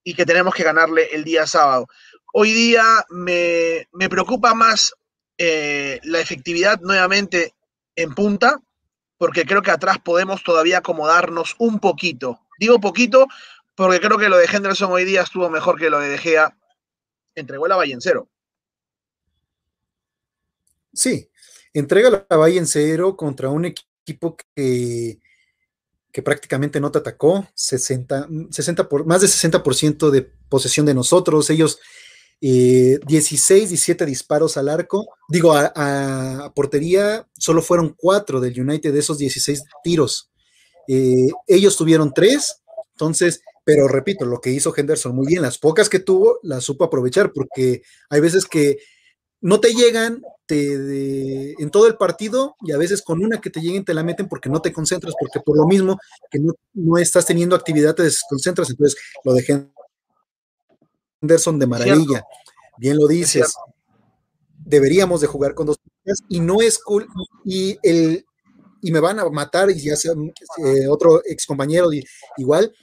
y 0.03 0.15
que 0.15 0.27
tenemos 0.27 0.53
que 0.53 0.65
ganarle 0.65 1.05
el 1.13 1.23
día 1.23 1.47
sábado. 1.47 1.87
Hoy 2.33 2.51
día 2.51 3.05
me, 3.11 3.87
me 3.93 4.09
preocupa 4.09 4.55
más 4.55 4.93
eh, 5.39 6.01
la 6.03 6.19
efectividad 6.19 6.81
nuevamente 6.81 7.55
en 7.95 8.17
punta, 8.17 8.59
porque 9.17 9.47
creo 9.47 9.63
que 9.63 9.71
atrás 9.71 9.99
podemos 10.01 10.43
todavía 10.43 10.79
acomodarnos 10.79 11.55
un 11.59 11.79
poquito. 11.79 12.41
Digo 12.59 12.81
poquito 12.81 13.29
porque 13.75 14.01
creo 14.01 14.19
que 14.19 14.29
lo 14.29 14.37
de 14.37 14.47
Henderson 14.47 14.93
hoy 14.93 15.05
día 15.05 15.23
estuvo 15.23 15.49
mejor 15.51 15.79
que 15.79 15.91
lo 15.91 15.99
de 16.01 16.09
De 16.09 16.19
Gea. 16.19 16.57
Entregó 17.35 17.67
la 17.67 17.77
Valle 17.77 17.95
en 17.95 18.01
cero. 18.01 18.29
Sí, 20.93 21.31
entrega 21.73 22.27
la 22.29 22.37
Valle 22.37 22.59
en 22.59 22.67
cero 22.67 23.17
contra 23.17 23.49
un 23.49 23.65
equipo 23.65 24.37
que, 24.55 25.19
que 26.13 26.23
prácticamente 26.23 26.81
no 26.81 26.93
te 26.93 26.99
atacó, 26.99 27.49
60, 27.55 28.29
60 28.51 28.89
por, 28.89 29.07
más 29.07 29.23
de 29.23 29.29
60% 29.29 30.11
de 30.11 30.23
posesión 30.23 30.85
de 30.85 30.93
nosotros, 30.93 31.49
ellos 31.49 31.81
eh, 32.43 32.99
16, 33.07 33.71
17 33.71 34.05
disparos 34.05 34.57
al 34.57 34.69
arco, 34.69 35.07
digo, 35.29 35.55
a, 35.55 35.73
a, 35.75 36.53
portería, 36.53 37.27
solo 37.39 37.63
fueron 37.63 37.95
4 37.97 38.41
del 38.41 38.61
United 38.61 38.93
de 38.93 38.99
esos 38.99 39.17
16 39.17 39.63
tiros. 39.83 40.31
Eh, 40.89 41.29
ellos 41.47 41.77
tuvieron 41.77 42.13
3, 42.13 42.63
entonces 42.95 43.43
pero 43.65 43.89
repito, 43.89 44.25
lo 44.25 44.41
que 44.41 44.51
hizo 44.51 44.75
Henderson 44.77 45.15
muy 45.15 45.27
bien, 45.27 45.43
las 45.43 45.59
pocas 45.59 45.89
que 45.89 46.01
tuvo, 46.01 46.39
las 46.43 46.65
supo 46.65 46.85
aprovechar, 46.85 47.33
porque 47.33 47.83
hay 48.11 48.21
veces 48.21 48.47
que 48.47 48.79
no 49.41 49.61
te 49.61 49.75
llegan 49.75 50.23
te, 50.47 50.79
de, 50.79 51.55
en 51.59 51.71
todo 51.71 51.87
el 51.87 51.97
partido 51.97 52.57
y 52.61 52.73
a 52.73 52.79
veces 52.79 53.03
con 53.03 53.25
una 53.25 53.41
que 53.41 53.51
te 53.51 53.61
lleguen 53.61 53.85
te 53.85 53.95
la 53.95 54.05
meten 54.05 54.29
porque 54.29 54.49
no 54.49 54.61
te 54.61 54.73
concentras, 54.73 55.15
porque 55.19 55.41
por 55.41 55.57
lo 55.57 55.67
mismo 55.67 55.99
que 56.31 56.39
no, 56.39 56.55
no 56.75 56.99
estás 56.99 57.27
teniendo 57.27 57.57
actividad 57.57 57.95
te 57.95 58.05
desconcentras, 58.05 58.71
entonces 58.71 59.01
lo 59.25 59.35
de 59.35 59.71
Henderson 61.21 61.59
de 61.59 61.67
maravilla, 61.67 62.25
bien 62.79 62.97
lo 62.97 63.07
dices, 63.07 63.55
deberíamos 64.65 65.21
de 65.21 65.27
jugar 65.27 65.55
con 65.55 65.67
dos 65.67 65.79
y 66.29 66.41
no 66.41 66.61
es 66.63 66.79
cool 66.79 67.07
y 67.45 67.79
el 67.83 68.25
y 68.85 68.91
me 68.91 68.99
van 68.99 69.21
a 69.21 69.31
matar 69.31 69.71
y 69.71 69.81
ya 69.81 69.95
sea 69.95 70.13
eh, 70.13 70.89
otro 70.89 71.23
ex 71.25 71.47
compañero 71.47 71.89
igual 72.37 72.75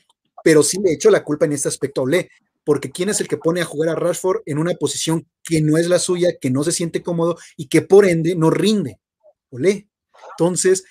pero 0.43 0.63
sí 0.63 0.77
le 0.83 0.93
echo 0.93 1.09
la 1.09 1.23
culpa 1.23 1.45
en 1.45 1.53
este 1.53 1.67
aspecto 1.67 2.01
a 2.01 2.03
Olé, 2.05 2.29
porque 2.63 2.91
¿quién 2.91 3.09
es 3.09 3.19
el 3.21 3.27
que 3.27 3.37
pone 3.37 3.61
a 3.61 3.65
jugar 3.65 3.89
a 3.89 3.95
Rashford 3.95 4.41
en 4.45 4.59
una 4.59 4.73
posición 4.73 5.27
que 5.43 5.61
no 5.61 5.77
es 5.77 5.87
la 5.87 5.99
suya, 5.99 6.37
que 6.39 6.51
no 6.51 6.63
se 6.63 6.71
siente 6.71 7.01
cómodo 7.01 7.37
y 7.57 7.67
que 7.67 7.81
por 7.81 8.05
ende 8.05 8.35
no 8.35 8.49
rinde? 8.49 8.99
Olé. 9.49 9.87
Entonces, 10.31 10.83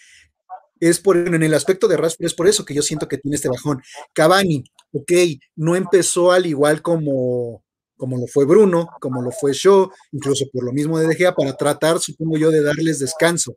es 0.80 1.00
por 1.00 1.16
en 1.16 1.42
el 1.42 1.54
aspecto 1.54 1.88
de 1.88 1.96
Rashford, 1.96 2.26
es 2.26 2.34
por 2.34 2.48
eso 2.48 2.64
que 2.64 2.74
yo 2.74 2.82
siento 2.82 3.08
que 3.08 3.18
tiene 3.18 3.36
este 3.36 3.48
bajón. 3.48 3.82
Cavani, 4.12 4.64
ok, 4.92 5.12
no 5.56 5.76
empezó 5.76 6.32
al 6.32 6.46
igual 6.46 6.82
como, 6.82 7.62
como 7.96 8.16
lo 8.16 8.26
fue 8.26 8.44
Bruno, 8.44 8.88
como 9.00 9.22
lo 9.22 9.30
fue 9.30 9.52
Shaw, 9.52 9.90
incluso 10.12 10.46
por 10.52 10.64
lo 10.64 10.72
mismo 10.72 10.98
de 10.98 11.06
De 11.06 11.16
Gea, 11.16 11.34
para 11.34 11.56
tratar, 11.56 11.98
supongo 12.00 12.38
yo, 12.38 12.50
de 12.50 12.62
darles 12.62 12.98
descanso. 12.98 13.56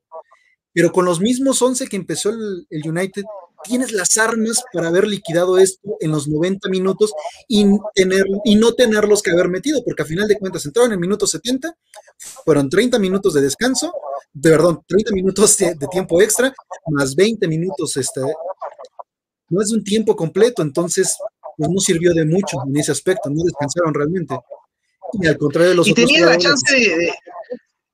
Pero 0.74 0.91
con 0.91 1.05
los 1.05 1.19
mismos 1.19 1.62
11 1.62 1.88
que 1.88 1.98
empezó 1.98 2.29
el 2.29 2.81
United, 2.86 3.24
tienes 3.63 3.91
las 3.91 4.18
armas 4.18 4.63
para 4.74 4.88
haber 4.88 5.08
liquidado 5.08 5.58
esto 5.58 5.98
en 6.00 6.12
los 6.12 6.27
90 6.27 6.70
minutos 6.70 7.13
y, 7.48 7.65
tener, 7.94 8.25
y 8.44 8.56
no 8.56 8.74
tenerlos 8.74 9.22
que 9.22 9.32
haber 9.32 9.50
metido, 9.50 9.84
porque 9.84 10.03
a 10.03 10.06
final 10.06 10.27
de 10.27 10.38
cuentas 10.38 10.65
entraron 10.65 10.91
en 10.91 10.94
el 10.94 11.00
minuto 11.00 11.27
70, 11.27 11.75
fueron 12.46 12.70
30 12.70 13.00
minutos 13.00 13.34
de 13.34 13.41
descanso, 13.41 13.94
de, 14.34 14.51
perdón, 14.51 14.84
30 14.88 15.12
minutos 15.13 15.58
de, 15.58 15.75
de, 15.75 15.88
tiempo 15.88 16.22
extra, 16.22 16.53
más 16.88 17.15
20 17.15 17.48
minutos, 17.48 17.98
este, 17.98 18.22
no 19.50 19.62
es 19.62 19.72
un 19.72 19.84
tiempo 19.84 20.15
completo, 20.15 20.62
entonces 20.62 21.18
pues 21.58 21.70
no 21.70 21.80
sirvió 21.80 22.13
de 22.13 22.25
mucho 22.25 22.58
en 22.65 22.77
ese 22.77 22.91
aspecto, 22.91 23.30
no 23.30 23.44
descansaron 23.44 23.94
realmente. 23.94 24.36
Y 25.13 25.27
al 25.27 25.38
contrario 25.38 25.70
de 25.70 25.75
los 25.75 25.88
y 25.88 25.94
tenías 25.94 26.22
la 26.22 26.38
chance 26.38 26.74
de, 26.74 26.98
de 26.98 27.13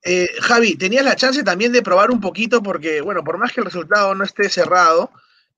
eh, 0.04 0.28
Javi, 0.40 0.76
tenías 0.76 1.04
la 1.04 1.16
chance 1.16 1.42
también 1.42 1.72
de 1.72 1.82
probar 1.82 2.10
un 2.10 2.20
poquito, 2.20 2.62
porque, 2.62 3.00
bueno, 3.00 3.24
por 3.24 3.38
más 3.38 3.52
que 3.52 3.60
el 3.60 3.66
resultado 3.66 4.14
no 4.14 4.24
esté 4.24 4.48
cerrado, 4.48 5.10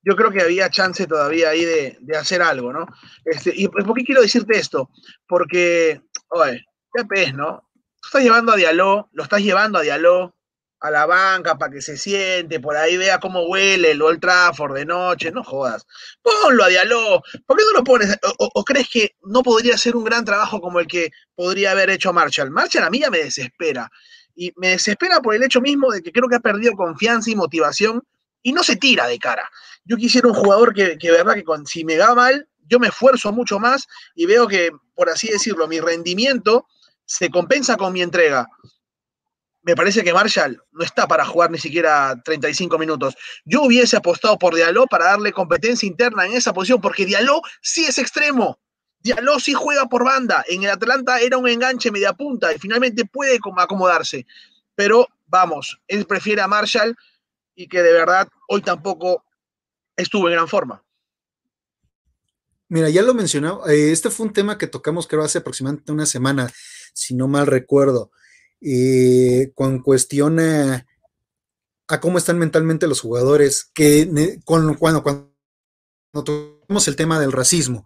yo 0.03 0.17
creo 0.17 0.31
que 0.31 0.43
había 0.43 0.71
chance 0.71 1.07
todavía 1.07 1.51
ahí 1.51 1.65
de, 1.65 1.99
de 2.01 2.17
hacer 2.17 2.43
algo, 2.43 2.73
¿no? 2.73 2.87
Este, 3.25 3.53
¿Y 3.55 3.69
por 3.69 3.95
qué 3.95 4.05
quiero 4.05 4.23
decirte 4.23 4.59
esto? 4.59 4.91
Porque, 5.27 6.01
oye, 6.29 6.65
qué 6.95 7.05
pez, 7.05 7.35
¿no? 7.35 7.69
Tú 7.75 8.09
estás 8.09 8.23
llevando 8.23 8.53
a 8.53 8.57
Dialó, 8.57 9.11
lo 9.13 9.23
estás 9.23 9.43
llevando 9.43 9.79
a 9.79 9.83
Dialó 9.83 10.35
a 10.81 10.91
la 10.91 11.05
banca 11.05 11.59
para 11.59 11.73
que 11.73 11.83
se 11.83 11.99
siente, 11.99 12.59
por 12.59 12.75
ahí 12.75 12.97
vea 12.97 13.21
cómo 13.21 13.43
huele 13.43 13.91
el 13.91 14.01
Old 14.01 14.21
Trafford 14.21 14.75
de 14.75 14.87
noche, 14.87 15.31
no 15.31 15.45
jodas. 15.45 15.87
Ponlo 16.23 16.65
a 16.65 16.69
Dialó, 16.69 17.23
¿por 17.47 17.57
qué 17.59 17.65
no 17.67 17.79
lo 17.79 17.85
pones? 17.85 18.19
O, 18.39 18.51
o, 18.55 18.65
crees 18.65 18.89
que 18.89 19.15
no 19.25 19.43
podría 19.43 19.77
ser 19.77 19.95
un 19.95 20.05
gran 20.05 20.25
trabajo 20.25 20.61
como 20.61 20.81
el 20.81 20.87
que 20.87 21.11
podría 21.35 21.73
haber 21.73 21.91
hecho 21.91 22.15
Marshall? 22.15 22.51
Marshall 22.51 22.85
a 22.85 22.91
mí 22.91 23.01
ya 23.01 23.11
me 23.11 23.19
desespera. 23.19 23.91
Y 24.35 24.53
me 24.57 24.69
desespera 24.69 25.21
por 25.21 25.35
el 25.35 25.43
hecho 25.43 25.61
mismo 25.61 25.91
de 25.91 26.03
que 26.03 26.13
creo 26.13 26.29
que 26.29 26.37
ha 26.37 26.41
perdido 26.41 26.73
confianza 26.73 27.31
y 27.31 27.37
motivación 27.37 28.03
y 28.43 28.53
no 28.53 28.63
se 28.63 28.77
tira 28.77 29.07
de 29.07 29.19
cara. 29.19 29.49
Yo 29.85 29.97
quisiera 29.97 30.29
un 30.29 30.35
jugador 30.35 30.75
que, 30.75 30.99
que 30.99 31.11
verdad, 31.11 31.35
que 31.35 31.45
con, 31.45 31.67
si 31.67 31.85
me 31.85 31.99
va 31.99 32.15
mal, 32.15 32.49
yo 32.71 32.79
me 32.79 32.89
esfuerzo 32.89 33.33
mucho 33.33 33.59
más 33.59 33.87
y 34.15 34.27
veo 34.27 34.47
que, 34.47 34.71
por 34.95 35.11
así 35.11 35.29
decirlo, 35.29 35.67
mi 35.69 35.81
rendimiento 35.81 36.67
se 37.05 37.29
compensa 37.29 37.77
con 37.77 37.93
mi 37.93 38.03
entrega. 38.03 38.47
me 39.63 39.75
parece 39.75 40.03
que 40.03 40.15
Marshall 40.15 40.63
no 40.71 40.85
está 40.85 41.07
para 41.07 41.25
jugar 41.25 41.51
ni 41.51 41.59
siquiera 41.59 42.15
35 42.25 42.79
minutos. 42.79 43.15
Yo 43.45 43.63
hubiese 43.63 43.97
apostado 43.97 44.39
por 44.39 44.55
Diallo 44.55 44.87
para 44.87 45.07
darle 45.07 45.33
competencia 45.33 45.87
interna 45.87 46.25
en 46.25 46.33
esa 46.33 46.53
posición, 46.53 46.81
porque 46.81 47.05
Diallo 47.05 47.43
sí 47.61 47.85
es 47.85 47.99
extremo. 47.99 48.59
Diallo 49.01 49.41
sí 49.41 49.53
juega 49.53 49.87
por 49.87 50.05
banda. 50.05 50.45
En 50.49 50.63
el 50.63 50.71
Atlanta 50.71 51.21
era 51.21 51.37
un 51.37 51.49
enganche 51.49 51.91
media 51.91 52.13
punta 52.13 52.55
y 52.55 52.59
finalmente 52.59 53.05
puede 53.05 53.39
acomodarse. 53.57 54.25
Pero 54.77 55.09
vamos, 55.27 55.81
él 55.89 56.07
prefiere 56.07 56.41
a 56.41 56.49
Marshall 56.49 56.97
y 57.55 57.69
que 57.69 57.83
de 57.83 57.93
verdad 57.93 58.29
hoy 58.49 58.63
tampoco 58.63 59.25
estuvo 59.97 60.29
en 60.29 60.35
gran 60.35 60.49
forma. 60.49 60.85
Mira, 62.69 62.89
ya 62.89 63.03
lo 63.03 63.15
mencionaba, 63.15 63.73
eh, 63.73 63.91
este 63.91 64.11
fue 64.11 64.27
un 64.27 64.33
tema 64.33 64.57
que 64.57 64.69
tocamos 64.69 65.09
creo 65.09 65.23
hace 65.23 65.39
aproximadamente 65.39 65.91
una 65.91 66.07
semana, 66.07 66.49
si 66.95 67.17
no 67.17 67.27
mal 67.27 67.49
recuerdo, 67.49 68.13
eh, 68.61 69.51
con 69.57 69.81
cuestión 69.83 70.39
a, 70.39 70.87
cómo 72.01 72.19
están 72.19 72.39
mentalmente 72.39 72.87
los 72.87 73.01
jugadores, 73.01 73.69
que 73.75 74.39
cuando, 74.45 74.79
cuando, 74.79 75.03
tocamos 76.13 76.87
el 76.87 76.95
tema 76.95 77.19
del 77.19 77.33
racismo, 77.33 77.85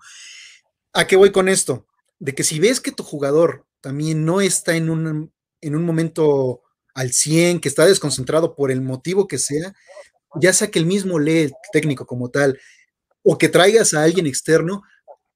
¿a 0.92 1.06
qué 1.06 1.16
voy 1.16 1.32
con 1.32 1.48
esto? 1.48 1.86
De 2.18 2.34
que 2.34 2.44
si 2.44 2.60
ves 2.60 2.80
que 2.80 2.92
tu 2.92 3.02
jugador 3.02 3.66
también 3.80 4.26
no 4.26 4.42
está 4.42 4.76
en 4.76 4.90
un, 4.90 5.32
en 5.62 5.76
un 5.76 5.84
momento 5.84 6.63
al 6.94 7.12
100, 7.12 7.60
que 7.60 7.68
está 7.68 7.86
desconcentrado 7.86 8.54
por 8.54 8.70
el 8.70 8.80
motivo 8.80 9.28
que 9.28 9.38
sea, 9.38 9.74
ya 10.40 10.52
sea 10.52 10.70
que 10.70 10.78
el 10.78 10.86
mismo 10.86 11.18
lee 11.18 11.38
el 11.38 11.52
técnico 11.72 12.06
como 12.06 12.30
tal, 12.30 12.58
o 13.22 13.38
que 13.38 13.48
traigas 13.48 13.94
a 13.94 14.02
alguien 14.02 14.26
externo 14.26 14.82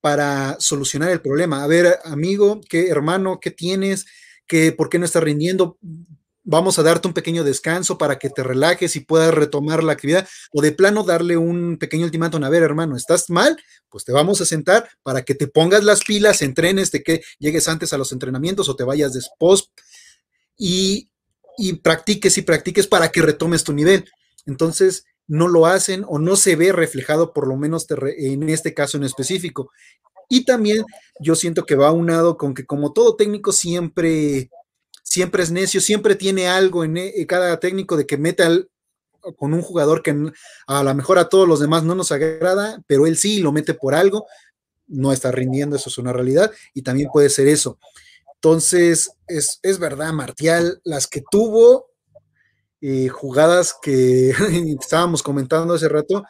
para 0.00 0.56
solucionar 0.60 1.10
el 1.10 1.20
problema. 1.20 1.64
A 1.64 1.66
ver, 1.66 1.98
amigo, 2.04 2.60
qué 2.68 2.88
hermano, 2.88 3.40
¿qué 3.40 3.50
tienes? 3.50 4.06
¿Qué, 4.46 4.72
¿Por 4.72 4.88
qué 4.88 4.98
no 4.98 5.04
estás 5.04 5.22
rindiendo? 5.22 5.78
Vamos 6.44 6.78
a 6.78 6.82
darte 6.82 7.08
un 7.08 7.14
pequeño 7.14 7.44
descanso 7.44 7.98
para 7.98 8.18
que 8.18 8.30
te 8.30 8.42
relajes 8.42 8.96
y 8.96 9.00
puedas 9.00 9.34
retomar 9.34 9.84
la 9.84 9.92
actividad. 9.92 10.26
O 10.52 10.62
de 10.62 10.72
plano 10.72 11.02
darle 11.02 11.36
un 11.36 11.76
pequeño 11.76 12.04
ultimátum. 12.04 12.42
A 12.44 12.48
ver, 12.48 12.62
hermano, 12.62 12.96
¿estás 12.96 13.28
mal? 13.28 13.60
Pues 13.90 14.04
te 14.04 14.12
vamos 14.12 14.40
a 14.40 14.46
sentar 14.46 14.88
para 15.02 15.22
que 15.22 15.34
te 15.34 15.46
pongas 15.46 15.84
las 15.84 16.02
pilas, 16.04 16.40
entrenes, 16.40 16.90
de 16.90 17.02
que 17.02 17.22
llegues 17.38 17.68
antes 17.68 17.92
a 17.92 17.98
los 17.98 18.12
entrenamientos 18.12 18.68
o 18.68 18.76
te 18.76 18.84
vayas 18.84 19.12
después 19.12 19.70
y, 20.56 21.10
y 21.58 21.74
practiques 21.74 22.38
y 22.38 22.42
practiques 22.42 22.86
para 22.86 23.10
que 23.10 23.20
retomes 23.20 23.64
tu 23.64 23.72
nivel. 23.72 24.08
Entonces, 24.46 25.04
no 25.26 25.46
lo 25.46 25.66
hacen 25.66 26.04
o 26.08 26.18
no 26.18 26.36
se 26.36 26.56
ve 26.56 26.72
reflejado, 26.72 27.34
por 27.34 27.46
lo 27.46 27.56
menos 27.56 27.86
en 27.90 28.48
este 28.48 28.72
caso 28.72 28.96
en 28.96 29.04
específico. 29.04 29.70
Y 30.28 30.44
también 30.44 30.84
yo 31.20 31.34
siento 31.34 31.66
que 31.66 31.74
va 31.74 31.92
unado 31.92 32.36
con 32.36 32.54
que 32.54 32.64
como 32.64 32.92
todo 32.92 33.16
técnico 33.16 33.52
siempre, 33.52 34.50
siempre 35.02 35.42
es 35.42 35.50
necio, 35.50 35.80
siempre 35.80 36.14
tiene 36.14 36.48
algo 36.48 36.84
en, 36.84 36.96
e, 36.96 37.26
cada 37.26 37.58
técnico 37.60 37.96
de 37.96 38.06
que 38.06 38.16
mete 38.16 38.42
al, 38.42 38.70
con 39.36 39.52
un 39.52 39.62
jugador 39.62 40.02
que 40.02 40.14
a 40.66 40.82
lo 40.82 40.94
mejor 40.94 41.18
a 41.18 41.28
todos 41.28 41.48
los 41.48 41.60
demás 41.60 41.82
no 41.82 41.94
nos 41.94 42.12
agrada, 42.12 42.82
pero 42.86 43.06
él 43.06 43.16
sí 43.16 43.40
lo 43.40 43.52
mete 43.52 43.74
por 43.74 43.94
algo, 43.94 44.26
no 44.86 45.12
está 45.12 45.32
rindiendo, 45.32 45.76
eso 45.76 45.90
es 45.90 45.98
una 45.98 46.12
realidad, 46.12 46.50
y 46.72 46.82
también 46.82 47.10
puede 47.12 47.28
ser 47.28 47.48
eso. 47.48 47.78
Entonces, 48.40 49.10
es, 49.26 49.58
es 49.62 49.78
verdad, 49.80 50.12
Martial, 50.12 50.80
las 50.84 51.08
que 51.08 51.24
tuvo, 51.28 51.86
eh, 52.80 53.08
jugadas 53.08 53.74
que 53.82 54.30
estábamos 54.80 55.24
comentando 55.24 55.74
hace 55.74 55.88
rato, 55.88 56.22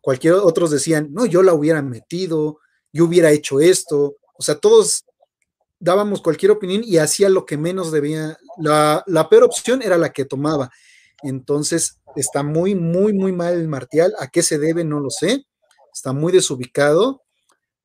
cualquier 0.00 0.34
otros 0.34 0.70
decían, 0.70 1.08
no, 1.10 1.26
yo 1.26 1.42
la 1.42 1.54
hubiera 1.54 1.82
metido, 1.82 2.60
yo 2.92 3.06
hubiera 3.06 3.32
hecho 3.32 3.60
esto, 3.60 4.14
o 4.38 4.42
sea, 4.42 4.54
todos 4.54 5.04
dábamos 5.80 6.22
cualquier 6.22 6.52
opinión 6.52 6.82
y 6.84 6.98
hacía 6.98 7.28
lo 7.28 7.44
que 7.44 7.58
menos 7.58 7.90
debía, 7.90 8.38
la, 8.58 9.02
la 9.08 9.28
peor 9.28 9.42
opción 9.42 9.82
era 9.82 9.98
la 9.98 10.12
que 10.12 10.24
tomaba. 10.24 10.70
Entonces, 11.24 11.98
está 12.14 12.44
muy, 12.44 12.76
muy, 12.76 13.12
muy 13.12 13.32
mal 13.32 13.54
el 13.54 13.66
Martial, 13.66 14.14
¿a 14.20 14.28
qué 14.28 14.44
se 14.44 14.58
debe? 14.58 14.84
No 14.84 15.00
lo 15.00 15.10
sé, 15.10 15.44
está 15.92 16.12
muy 16.12 16.32
desubicado, 16.32 17.24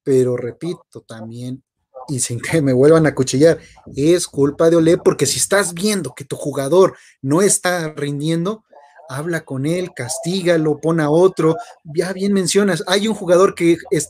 pero 0.03 0.37
repito, 0.37 1.01
también 1.07 1.63
y 2.11 2.19
sin 2.19 2.39
que 2.39 2.61
me 2.61 2.73
vuelvan 2.73 3.07
a 3.07 3.15
cuchillar, 3.15 3.59
es 3.95 4.27
culpa 4.27 4.69
de 4.69 4.75
Olé, 4.75 4.97
porque 4.97 5.25
si 5.25 5.39
estás 5.39 5.73
viendo 5.73 6.13
que 6.13 6.25
tu 6.25 6.35
jugador 6.35 6.97
no 7.21 7.41
está 7.41 7.93
rindiendo, 7.93 8.65
habla 9.07 9.45
con 9.45 9.65
él, 9.65 9.91
castígalo, 9.95 10.79
pone 10.79 11.03
a 11.03 11.09
otro. 11.09 11.55
Ya 11.83 12.11
bien 12.13 12.33
mencionas, 12.33 12.83
hay 12.87 13.07
un 13.07 13.13
jugador 13.13 13.55
que, 13.55 13.77
es, 13.91 14.09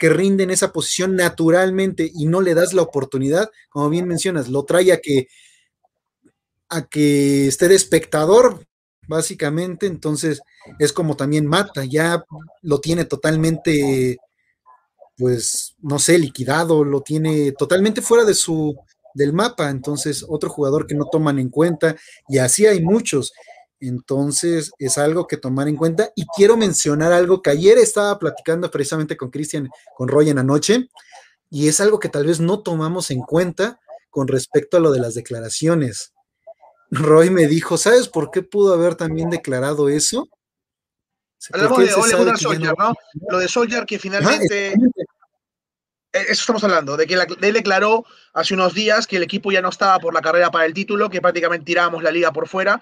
que 0.00 0.08
rinde 0.08 0.44
en 0.44 0.50
esa 0.50 0.72
posición 0.72 1.14
naturalmente 1.14 2.10
y 2.12 2.26
no 2.26 2.40
le 2.40 2.54
das 2.54 2.72
la 2.72 2.82
oportunidad, 2.82 3.50
como 3.68 3.90
bien 3.90 4.08
mencionas, 4.08 4.48
lo 4.48 4.64
trae 4.64 4.92
a 4.92 5.00
que, 5.00 5.28
a 6.70 6.86
que 6.86 7.48
esté 7.48 7.68
de 7.68 7.74
espectador, 7.74 8.66
básicamente, 9.06 9.86
entonces 9.86 10.40
es 10.78 10.92
como 10.92 11.16
también 11.16 11.46
mata, 11.46 11.84
ya 11.84 12.24
lo 12.62 12.80
tiene 12.80 13.04
totalmente 13.04 14.18
pues, 15.16 15.74
no 15.80 15.98
sé, 15.98 16.18
liquidado, 16.18 16.84
lo 16.84 17.02
tiene 17.02 17.52
totalmente 17.52 18.02
fuera 18.02 18.24
de 18.24 18.34
su, 18.34 18.76
del 19.14 19.32
mapa, 19.32 19.70
entonces 19.70 20.24
otro 20.28 20.50
jugador 20.50 20.86
que 20.86 20.94
no 20.94 21.06
toman 21.06 21.38
en 21.38 21.48
cuenta, 21.48 21.96
y 22.28 22.38
así 22.38 22.66
hay 22.66 22.82
muchos. 22.82 23.32
Entonces 23.80 24.70
es 24.78 24.96
algo 24.96 25.26
que 25.26 25.36
tomar 25.36 25.66
en 25.66 25.76
cuenta. 25.76 26.12
Y 26.14 26.24
quiero 26.36 26.56
mencionar 26.56 27.12
algo 27.12 27.42
que 27.42 27.50
ayer 27.50 27.78
estaba 27.78 28.16
platicando 28.18 28.70
precisamente 28.70 29.16
con 29.16 29.30
Cristian, 29.30 29.68
con 29.96 30.08
Roy 30.08 30.30
en 30.30 30.38
anoche, 30.38 30.88
y 31.50 31.68
es 31.68 31.80
algo 31.80 31.98
que 31.98 32.08
tal 32.08 32.26
vez 32.26 32.38
no 32.38 32.62
tomamos 32.62 33.10
en 33.10 33.20
cuenta 33.20 33.80
con 34.10 34.28
respecto 34.28 34.76
a 34.76 34.80
lo 34.80 34.92
de 34.92 35.00
las 35.00 35.14
declaraciones. 35.14 36.12
Roy 36.90 37.30
me 37.30 37.46
dijo, 37.46 37.76
¿sabes 37.76 38.08
por 38.08 38.30
qué 38.30 38.42
pudo 38.42 38.74
haber 38.74 38.94
también 38.94 39.30
declarado 39.30 39.88
eso? 39.88 40.28
Hablamos 41.52 41.78
de 41.78 41.94
Ole 41.94 42.36
Soldier, 42.36 42.74
¿no? 42.78 42.94
Lo 43.28 43.38
de 43.38 43.48
Soldier 43.48 43.84
que 43.86 43.98
finalmente. 43.98 44.74
Eh, 46.12 46.26
eso 46.28 46.40
estamos 46.42 46.62
hablando, 46.62 46.96
de 46.96 47.06
que 47.06 47.14
él 47.14 47.54
declaró 47.54 48.04
hace 48.34 48.52
unos 48.52 48.74
días 48.74 49.06
que 49.06 49.16
el 49.16 49.22
equipo 49.22 49.50
ya 49.50 49.62
no 49.62 49.70
estaba 49.70 49.98
por 49.98 50.12
la 50.12 50.20
carrera 50.20 50.50
para 50.50 50.66
el 50.66 50.74
título, 50.74 51.08
que 51.08 51.22
prácticamente 51.22 51.64
tirábamos 51.64 52.02
la 52.02 52.10
liga 52.10 52.32
por 52.32 52.46
fuera 52.46 52.80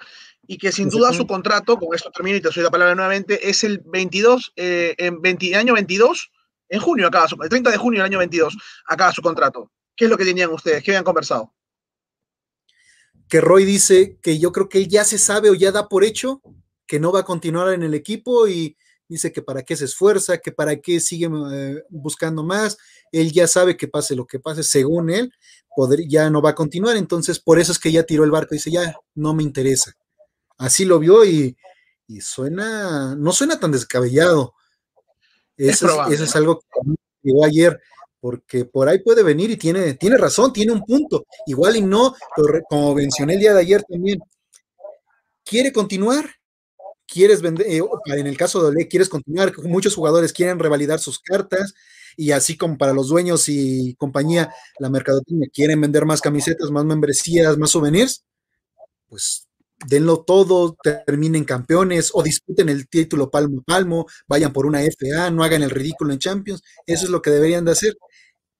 y 0.48 0.58
que 0.58 0.72
sin 0.72 0.88
duda 0.88 1.12
su 1.12 1.28
contrato, 1.28 1.78
con 1.78 1.94
esto 1.94 2.10
termino 2.10 2.38
y 2.38 2.40
te 2.40 2.50
doy 2.52 2.64
la 2.64 2.70
palabra 2.70 2.96
nuevamente, 2.96 3.48
es 3.48 3.62
el 3.62 3.82
22, 3.84 4.52
eh, 4.56 4.96
en 4.98 5.22
20, 5.22 5.54
año 5.54 5.74
22, 5.74 6.32
en 6.70 6.80
junio 6.80 7.06
acaba 7.06 7.28
su, 7.28 7.40
el 7.40 7.48
30 7.48 7.70
de 7.70 7.76
junio 7.76 8.00
del 8.00 8.06
año 8.06 8.18
22 8.18 8.56
acaba 8.86 9.12
su 9.12 9.22
contrato. 9.22 9.70
¿Qué 9.94 10.06
es 10.06 10.10
lo 10.10 10.18
que 10.18 10.24
tenían 10.24 10.50
ustedes? 10.50 10.82
¿Qué 10.82 10.90
habían 10.90 11.04
conversado? 11.04 11.54
Que 13.28 13.40
Roy 13.40 13.64
dice 13.64 14.18
que 14.20 14.40
yo 14.40 14.50
creo 14.50 14.68
que 14.68 14.78
él 14.78 14.88
ya 14.88 15.04
se 15.04 15.18
sabe 15.18 15.50
o 15.50 15.54
ya 15.54 15.70
da 15.70 15.88
por 15.88 16.02
hecho 16.02 16.42
que 16.90 16.98
no 16.98 17.12
va 17.12 17.20
a 17.20 17.24
continuar 17.24 17.72
en 17.72 17.84
el 17.84 17.94
equipo 17.94 18.48
y 18.48 18.76
dice 19.06 19.30
que 19.30 19.42
para 19.42 19.62
qué 19.62 19.76
se 19.76 19.84
esfuerza, 19.84 20.38
que 20.38 20.50
para 20.50 20.74
qué 20.80 20.98
sigue 20.98 21.30
eh, 21.52 21.84
buscando 21.88 22.42
más. 22.42 22.78
Él 23.12 23.30
ya 23.30 23.46
sabe 23.46 23.76
que 23.76 23.86
pase 23.86 24.16
lo 24.16 24.26
que 24.26 24.40
pase, 24.40 24.64
según 24.64 25.08
él, 25.08 25.32
ya 26.08 26.28
no 26.30 26.42
va 26.42 26.50
a 26.50 26.54
continuar. 26.56 26.96
Entonces, 26.96 27.38
por 27.38 27.60
eso 27.60 27.70
es 27.70 27.78
que 27.78 27.92
ya 27.92 28.02
tiró 28.02 28.24
el 28.24 28.32
barco. 28.32 28.56
Dice, 28.56 28.72
ya 28.72 28.92
no 29.14 29.34
me 29.34 29.44
interesa. 29.44 29.92
Así 30.58 30.84
lo 30.84 30.98
vio 30.98 31.24
y, 31.24 31.56
suena, 32.20 33.14
no 33.14 33.30
suena 33.30 33.60
tan 33.60 33.70
descabellado. 33.70 34.54
Eso 35.56 35.86
es, 36.08 36.14
eso 36.14 36.24
es 36.24 36.34
algo 36.34 36.58
que 36.58 36.66
llegó 37.22 37.44
ayer, 37.44 37.80
porque 38.18 38.64
por 38.64 38.88
ahí 38.88 38.98
puede 38.98 39.22
venir 39.22 39.48
y 39.52 39.56
tiene, 39.56 39.94
tiene 39.94 40.16
razón, 40.16 40.52
tiene 40.52 40.72
un 40.72 40.84
punto. 40.84 41.24
Igual 41.46 41.76
y 41.76 41.82
no, 41.82 42.16
pero 42.34 42.60
como 42.68 42.96
mencioné 42.96 43.34
el 43.34 43.40
día 43.40 43.54
de 43.54 43.60
ayer 43.60 43.84
también, 43.84 44.18
quiere 45.44 45.72
continuar, 45.72 46.39
quieres 47.10 47.42
vender, 47.42 47.66
eh, 47.68 47.82
en 48.06 48.26
el 48.26 48.36
caso 48.36 48.62
de 48.62 48.68
Ole, 48.68 48.88
quieres 48.88 49.08
continuar, 49.08 49.52
muchos 49.64 49.94
jugadores 49.94 50.32
quieren 50.32 50.58
revalidar 50.58 51.00
sus 51.00 51.18
cartas 51.18 51.74
y 52.16 52.30
así 52.30 52.56
como 52.56 52.78
para 52.78 52.92
los 52.92 53.08
dueños 53.08 53.48
y 53.48 53.94
compañía, 53.96 54.52
la 54.78 54.90
mercadotecnia 54.90 55.48
quieren 55.52 55.80
vender 55.80 56.06
más 56.06 56.20
camisetas, 56.20 56.70
más 56.70 56.84
membresías, 56.84 57.58
más 57.58 57.70
souvenirs, 57.70 58.24
pues 59.08 59.48
denlo 59.88 60.22
todo, 60.24 60.76
terminen 61.06 61.44
campeones 61.44 62.10
o 62.12 62.22
disputen 62.22 62.68
el 62.68 62.88
título 62.88 63.30
palmo 63.30 63.60
a 63.60 63.62
palmo, 63.64 64.06
vayan 64.28 64.52
por 64.52 64.66
una 64.66 64.82
FA, 64.82 65.30
no 65.30 65.42
hagan 65.42 65.62
el 65.62 65.70
ridículo 65.70 66.12
en 66.12 66.18
Champions, 66.18 66.62
eso 66.86 67.04
es 67.04 67.10
lo 67.10 67.22
que 67.22 67.30
deberían 67.30 67.64
de 67.64 67.72
hacer. 67.72 67.96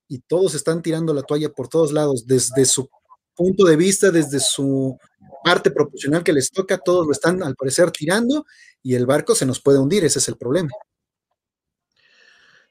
Y 0.09 0.21
todos 0.21 0.55
están 0.55 0.83
tirando 0.83 1.15
la 1.15 1.23
toalla 1.23 1.51
por 1.51 1.69
todos 1.69 1.93
lados, 1.93 2.27
desde 2.27 2.65
su 2.65 2.89
punto 3.37 3.65
de 3.65 3.77
vista, 3.77 4.11
desde 4.11 4.41
su 4.41 4.99
parte 5.43 5.71
proporcional 5.71 6.23
que 6.23 6.33
les 6.33 6.51
toca, 6.51 6.79
todos 6.79 7.07
lo 7.07 7.13
están 7.13 7.43
al 7.43 7.55
parecer 7.55 7.91
tirando 7.91 8.47
y 8.83 8.95
el 8.95 9.07
barco 9.07 9.35
se 9.35 9.47
nos 9.47 9.61
puede 9.61 9.79
hundir, 9.79 10.05
ese 10.05 10.19
es 10.19 10.29
el 10.29 10.37
problema. 10.37 10.71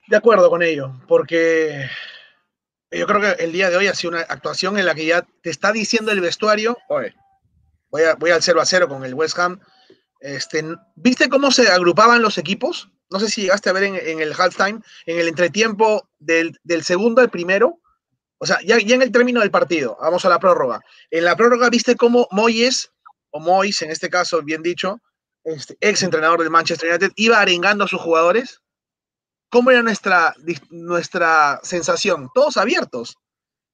De 0.07 0.17
acuerdo 0.17 0.49
con 0.49 0.63
ello, 0.63 0.99
porque 1.07 1.87
yo 2.91 3.05
creo 3.05 3.21
que 3.21 3.43
el 3.43 3.51
día 3.51 3.69
de 3.69 3.77
hoy 3.77 3.87
ha 3.87 3.93
sido 3.93 4.11
una 4.11 4.21
actuación 4.21 4.79
en 4.79 4.85
la 4.85 4.95
que 4.95 5.05
ya 5.05 5.27
te 5.43 5.49
está 5.49 5.71
diciendo 5.71 6.11
el 6.11 6.21
vestuario, 6.21 6.77
oye, 6.89 7.13
voy, 7.91 8.03
a, 8.03 8.15
voy 8.15 8.31
al 8.31 8.41
0 8.41 8.59
a 8.59 8.65
0 8.65 8.87
con 8.87 9.05
el 9.05 9.13
West 9.13 9.37
Ham. 9.37 9.59
Este, 10.19 10.63
¿Viste 10.95 11.29
cómo 11.29 11.51
se 11.51 11.67
agrupaban 11.67 12.21
los 12.21 12.37
equipos? 12.37 12.89
No 13.11 13.19
sé 13.19 13.29
si 13.29 13.41
llegaste 13.41 13.69
a 13.69 13.73
ver 13.73 13.83
en, 13.83 14.19
el 14.19 14.33
halftime, 14.33 14.81
en 15.05 15.19
el 15.19 15.27
entretiempo 15.27 16.09
del, 16.19 16.59
del 16.63 16.83
segundo 16.83 17.21
al 17.21 17.29
primero, 17.29 17.79
o 18.39 18.45
sea, 18.45 18.59
ya, 18.63 18.77
en 18.77 19.01
el 19.01 19.11
término 19.11 19.41
del 19.41 19.51
partido, 19.51 19.97
vamos 20.01 20.23
a 20.25 20.29
la 20.29 20.39
prórroga. 20.39 20.81
En 21.11 21.25
la 21.25 21.35
prórroga 21.35 21.69
viste 21.69 21.95
cómo 21.95 22.27
Moyes 22.31 22.89
o 23.31 23.39
Mois, 23.39 23.81
en 23.81 23.91
este 23.91 24.09
caso, 24.09 24.41
bien 24.41 24.63
dicho, 24.63 25.01
este, 25.43 25.77
ex 25.81 26.03
entrenador 26.03 26.39
del 26.39 26.49
Manchester 26.49 26.89
United, 26.89 27.11
iba 27.15 27.39
arengando 27.39 27.83
a 27.83 27.87
sus 27.87 28.01
jugadores? 28.01 28.61
¿Cómo 29.49 29.71
era 29.71 29.81
nuestra, 29.81 30.33
nuestra 30.69 31.59
sensación? 31.63 32.29
Todos 32.33 32.57
abiertos. 32.57 33.17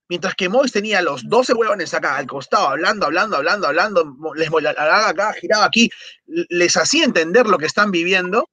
Mientras 0.07 0.35
que 0.35 0.49
Mois 0.49 0.71
tenía 0.71 1.01
los 1.01 1.27
12 1.27 1.53
huevones 1.53 1.93
acá 1.93 2.17
al 2.17 2.27
costado, 2.27 2.69
hablando, 2.69 3.05
hablando, 3.05 3.37
hablando, 3.37 3.67
hablando, 3.67 4.15
les 4.35 4.49
molaba 4.49 5.09
acá, 5.09 5.33
giraba 5.33 5.65
aquí, 5.65 5.89
les 6.25 6.77
hacía 6.77 7.05
entender 7.05 7.47
lo 7.47 7.57
que 7.57 7.65
están 7.65 7.91
viviendo. 7.91 8.49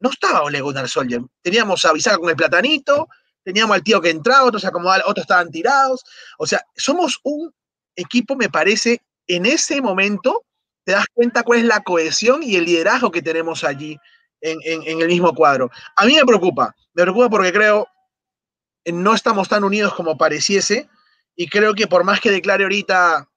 No 0.00 0.10
estaba 0.10 0.42
Ole 0.42 0.60
Gunnar 0.60 0.88
Soldier. 0.88 1.22
Teníamos 1.42 1.84
a 1.84 1.92
Bisaca 1.92 2.18
con 2.18 2.30
el 2.30 2.36
platanito, 2.36 3.08
teníamos 3.44 3.74
al 3.74 3.82
tío 3.82 4.00
que 4.00 4.10
entraba, 4.10 4.44
otros 4.44 4.64
acomodaban, 4.64 5.02
otros 5.06 5.24
estaban 5.24 5.50
tirados. 5.50 6.04
O 6.38 6.46
sea, 6.46 6.62
somos 6.76 7.18
un 7.22 7.52
equipo, 7.96 8.36
me 8.36 8.48
parece, 8.48 9.00
en 9.26 9.46
ese 9.46 9.80
momento 9.80 10.44
te 10.84 10.92
das 10.92 11.06
cuenta 11.12 11.42
cuál 11.42 11.60
es 11.60 11.64
la 11.64 11.80
cohesión 11.80 12.42
y 12.42 12.56
el 12.56 12.64
liderazgo 12.64 13.10
que 13.10 13.22
tenemos 13.22 13.64
allí 13.64 13.98
en, 14.40 15.00
el 15.00 15.06
mismo 15.06 15.32
cuadro. 15.34 15.70
A 15.96 16.04
mí 16.04 16.14
me 16.16 16.24
preocupa, 16.24 16.74
me 16.94 17.02
preocupa 17.02 17.30
porque 17.30 17.52
creo 17.52 17.86
no 18.86 19.14
estamos 19.14 19.48
tan 19.48 19.62
unidos 19.62 19.94
como 19.94 20.18
pareciese 20.18 20.88
y 21.36 21.48
creo 21.48 21.74
que 21.74 21.86
por 21.86 22.02
más 22.02 22.20
que 22.20 22.32
declare 22.32 22.64
ahorita, 22.64 23.28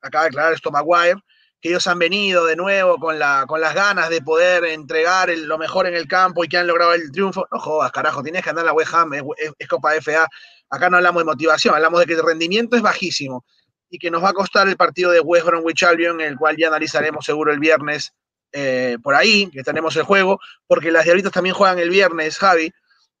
acaba 0.00 0.24
de 0.24 0.30
declarar 0.30 0.54
esto 0.54 0.70
Maguire, 0.70 1.20
que 1.64 1.70
ellos 1.70 1.86
han 1.86 1.98
venido 1.98 2.44
de 2.44 2.56
nuevo 2.56 2.98
con, 2.98 3.18
la, 3.18 3.46
con 3.48 3.58
las 3.58 3.74
ganas 3.74 4.10
de 4.10 4.20
poder 4.20 4.66
entregar 4.66 5.30
lo 5.30 5.56
mejor 5.56 5.86
en 5.86 5.94
el 5.94 6.06
campo 6.06 6.44
y 6.44 6.48
que 6.48 6.58
han 6.58 6.66
logrado 6.66 6.92
el 6.92 7.10
triunfo. 7.10 7.48
No 7.50 7.58
jodas, 7.58 7.90
carajo, 7.90 8.22
tienes 8.22 8.44
que 8.44 8.50
andar 8.50 8.66
a 8.66 8.66
la 8.66 8.72
West 8.74 8.92
Ham, 8.92 9.14
es, 9.14 9.22
Copa 9.66 9.94
FA. 9.98 10.28
Acá 10.68 10.90
no 10.90 10.98
hablamos 10.98 11.22
de 11.22 11.24
motivación, 11.24 11.74
hablamos 11.74 12.00
de 12.00 12.06
que 12.06 12.12
el 12.12 12.22
rendimiento 12.22 12.76
es 12.76 12.82
bajísimo 12.82 13.46
y 13.88 13.98
que 13.98 14.10
nos 14.10 14.22
va 14.22 14.28
a 14.28 14.32
costar 14.34 14.68
el 14.68 14.76
partido 14.76 15.10
de 15.10 15.20
West 15.20 15.46
Bromwich 15.46 15.84
Albion, 15.84 16.20
el 16.20 16.36
cual 16.36 16.54
ya 16.58 16.68
analizaremos 16.68 17.24
seguro 17.24 17.50
el 17.50 17.58
viernes 17.58 18.12
eh, 18.52 18.98
por 19.02 19.14
ahí, 19.14 19.50
que 19.50 19.62
tenemos 19.62 19.96
el 19.96 20.02
juego, 20.02 20.40
porque 20.66 20.92
las 20.92 21.04
diablitas 21.04 21.32
también 21.32 21.54
juegan 21.54 21.78
el 21.78 21.88
viernes, 21.88 22.36
Javi, 22.36 22.70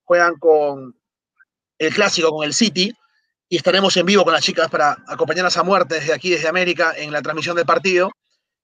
juegan 0.02 0.34
con 0.38 0.94
el 1.78 1.94
clásico, 1.94 2.28
con 2.28 2.44
el 2.44 2.52
City, 2.52 2.92
y 3.48 3.56
estaremos 3.56 3.96
en 3.96 4.04
vivo 4.04 4.22
con 4.22 4.34
las 4.34 4.44
chicas 4.44 4.68
para 4.68 4.98
acompañarlas 5.08 5.56
a 5.56 5.62
muerte 5.62 5.94
desde 5.94 6.12
aquí, 6.12 6.28
desde 6.28 6.46
América, 6.46 6.92
en 6.94 7.10
la 7.10 7.22
transmisión 7.22 7.56
del 7.56 7.64
partido. 7.64 8.10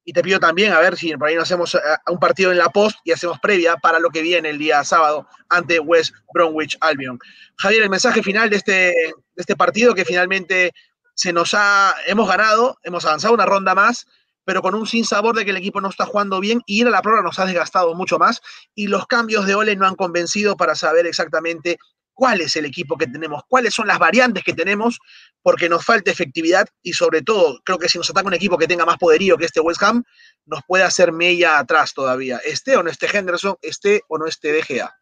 Y 0.05 0.13
te 0.13 0.23
pido 0.23 0.41
también, 0.41 0.73
a 0.73 0.81
ver 0.81 0.97
si 0.97 1.15
por 1.17 1.29
ahí 1.29 1.35
nos 1.35 1.45
hacemos 1.45 1.75
eh, 1.75 1.79
un 2.09 2.19
partido 2.19 2.51
en 2.53 2.59
la 2.59 2.71
post 2.71 2.99
y 3.05 3.13
hacemos 3.13 3.39
previa 3.41 3.77
para 3.77 3.99
lo 3.99 4.11
que 4.11 4.23
viene 4.23 4.51
el 4.51 4.59
día 4.59 4.83
sábado 4.83 5.27
ante 5.49 5.79
West 5.79 6.15
Bromwich 6.33 6.77
Albion. 6.81 7.19
Javier, 7.57 7.83
el 7.83 7.91
mensaje 7.91 8.23
final 8.23 8.51
de 8.51 8.57
este, 8.57 8.73
de 8.73 9.15
este 9.37 9.57
partido 9.57 9.95
que 9.95 10.05
finalmente 10.05 10.73
se 11.15 11.33
nos 11.33 11.53
ha, 11.55 11.95
hemos 12.07 12.29
ganado, 12.29 12.79
hemos 12.83 13.05
avanzado 13.05 13.35
una 13.35 13.45
ronda 13.45 13.75
más, 13.75 14.07
pero 14.45 14.63
con 14.63 14.75
un 14.75 14.87
sinsabor 14.87 15.37
de 15.37 15.45
que 15.45 15.51
el 15.51 15.59
equipo 15.59 15.81
no 15.81 15.91
está 15.91 16.07
jugando 16.07 16.41
bien 16.41 16.63
y 16.67 16.81
ir 16.81 16.87
a 16.87 16.91
la 16.91 17.03
prueba 17.03 17.23
nos 17.23 17.39
ha 17.39 17.45
desgastado 17.45 17.95
mucho 17.95 18.19
más 18.19 18.41
y 18.75 18.87
los 18.87 19.07
cambios 19.07 19.47
de 19.47 19.55
Ole 19.55 19.77
no 19.77 19.87
han 19.87 19.97
convencido 19.97 20.57
para 20.57 20.75
saber 20.75 21.07
exactamente 21.07 21.79
cuál 22.21 22.43
es 22.43 22.55
el 22.57 22.67
equipo 22.67 22.99
que 22.99 23.07
tenemos, 23.07 23.45
cuáles 23.49 23.73
son 23.73 23.87
las 23.87 23.99
variantes 23.99 24.45
que 24.45 24.53
tenemos, 24.53 24.99
porque 25.41 25.71
nos 25.71 25.87
falta 25.87 26.11
efectividad 26.11 26.69
y 26.83 26.93
sobre 26.93 27.23
todo 27.23 27.63
creo 27.65 27.79
que 27.79 27.89
si 27.89 27.97
nos 27.97 28.11
ataca 28.11 28.27
un 28.27 28.35
equipo 28.35 28.59
que 28.59 28.67
tenga 28.67 28.85
más 28.85 28.99
poderío 28.99 29.39
que 29.39 29.47
este 29.47 29.61
West 29.61 29.83
Ham, 29.83 30.05
nos 30.45 30.61
puede 30.69 30.85
hacer 30.85 31.13
mella 31.13 31.59
atrás 31.59 31.95
todavía. 31.95 32.37
Esté 32.45 32.77
o 32.77 32.83
no 32.83 32.91
esté 32.91 33.07
Henderson, 33.11 33.57
esté 33.63 34.03
o 34.07 34.19
no 34.19 34.27
esté 34.27 34.53
DGA. 34.53 34.95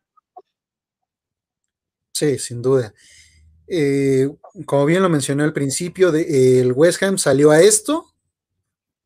Sí, 2.12 2.38
sin 2.38 2.62
duda. 2.62 2.94
Eh, 3.66 4.28
como 4.64 4.86
bien 4.86 5.02
lo 5.02 5.08
mencioné 5.08 5.42
al 5.42 5.52
principio, 5.52 6.14
el 6.14 6.70
West 6.70 7.02
Ham 7.02 7.18
salió 7.18 7.50
a 7.50 7.60
esto 7.60 8.14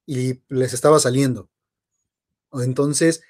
y 0.04 0.42
les 0.50 0.74
estaba 0.74 0.98
saliendo. 0.98 1.48
Entonces, 2.52 3.22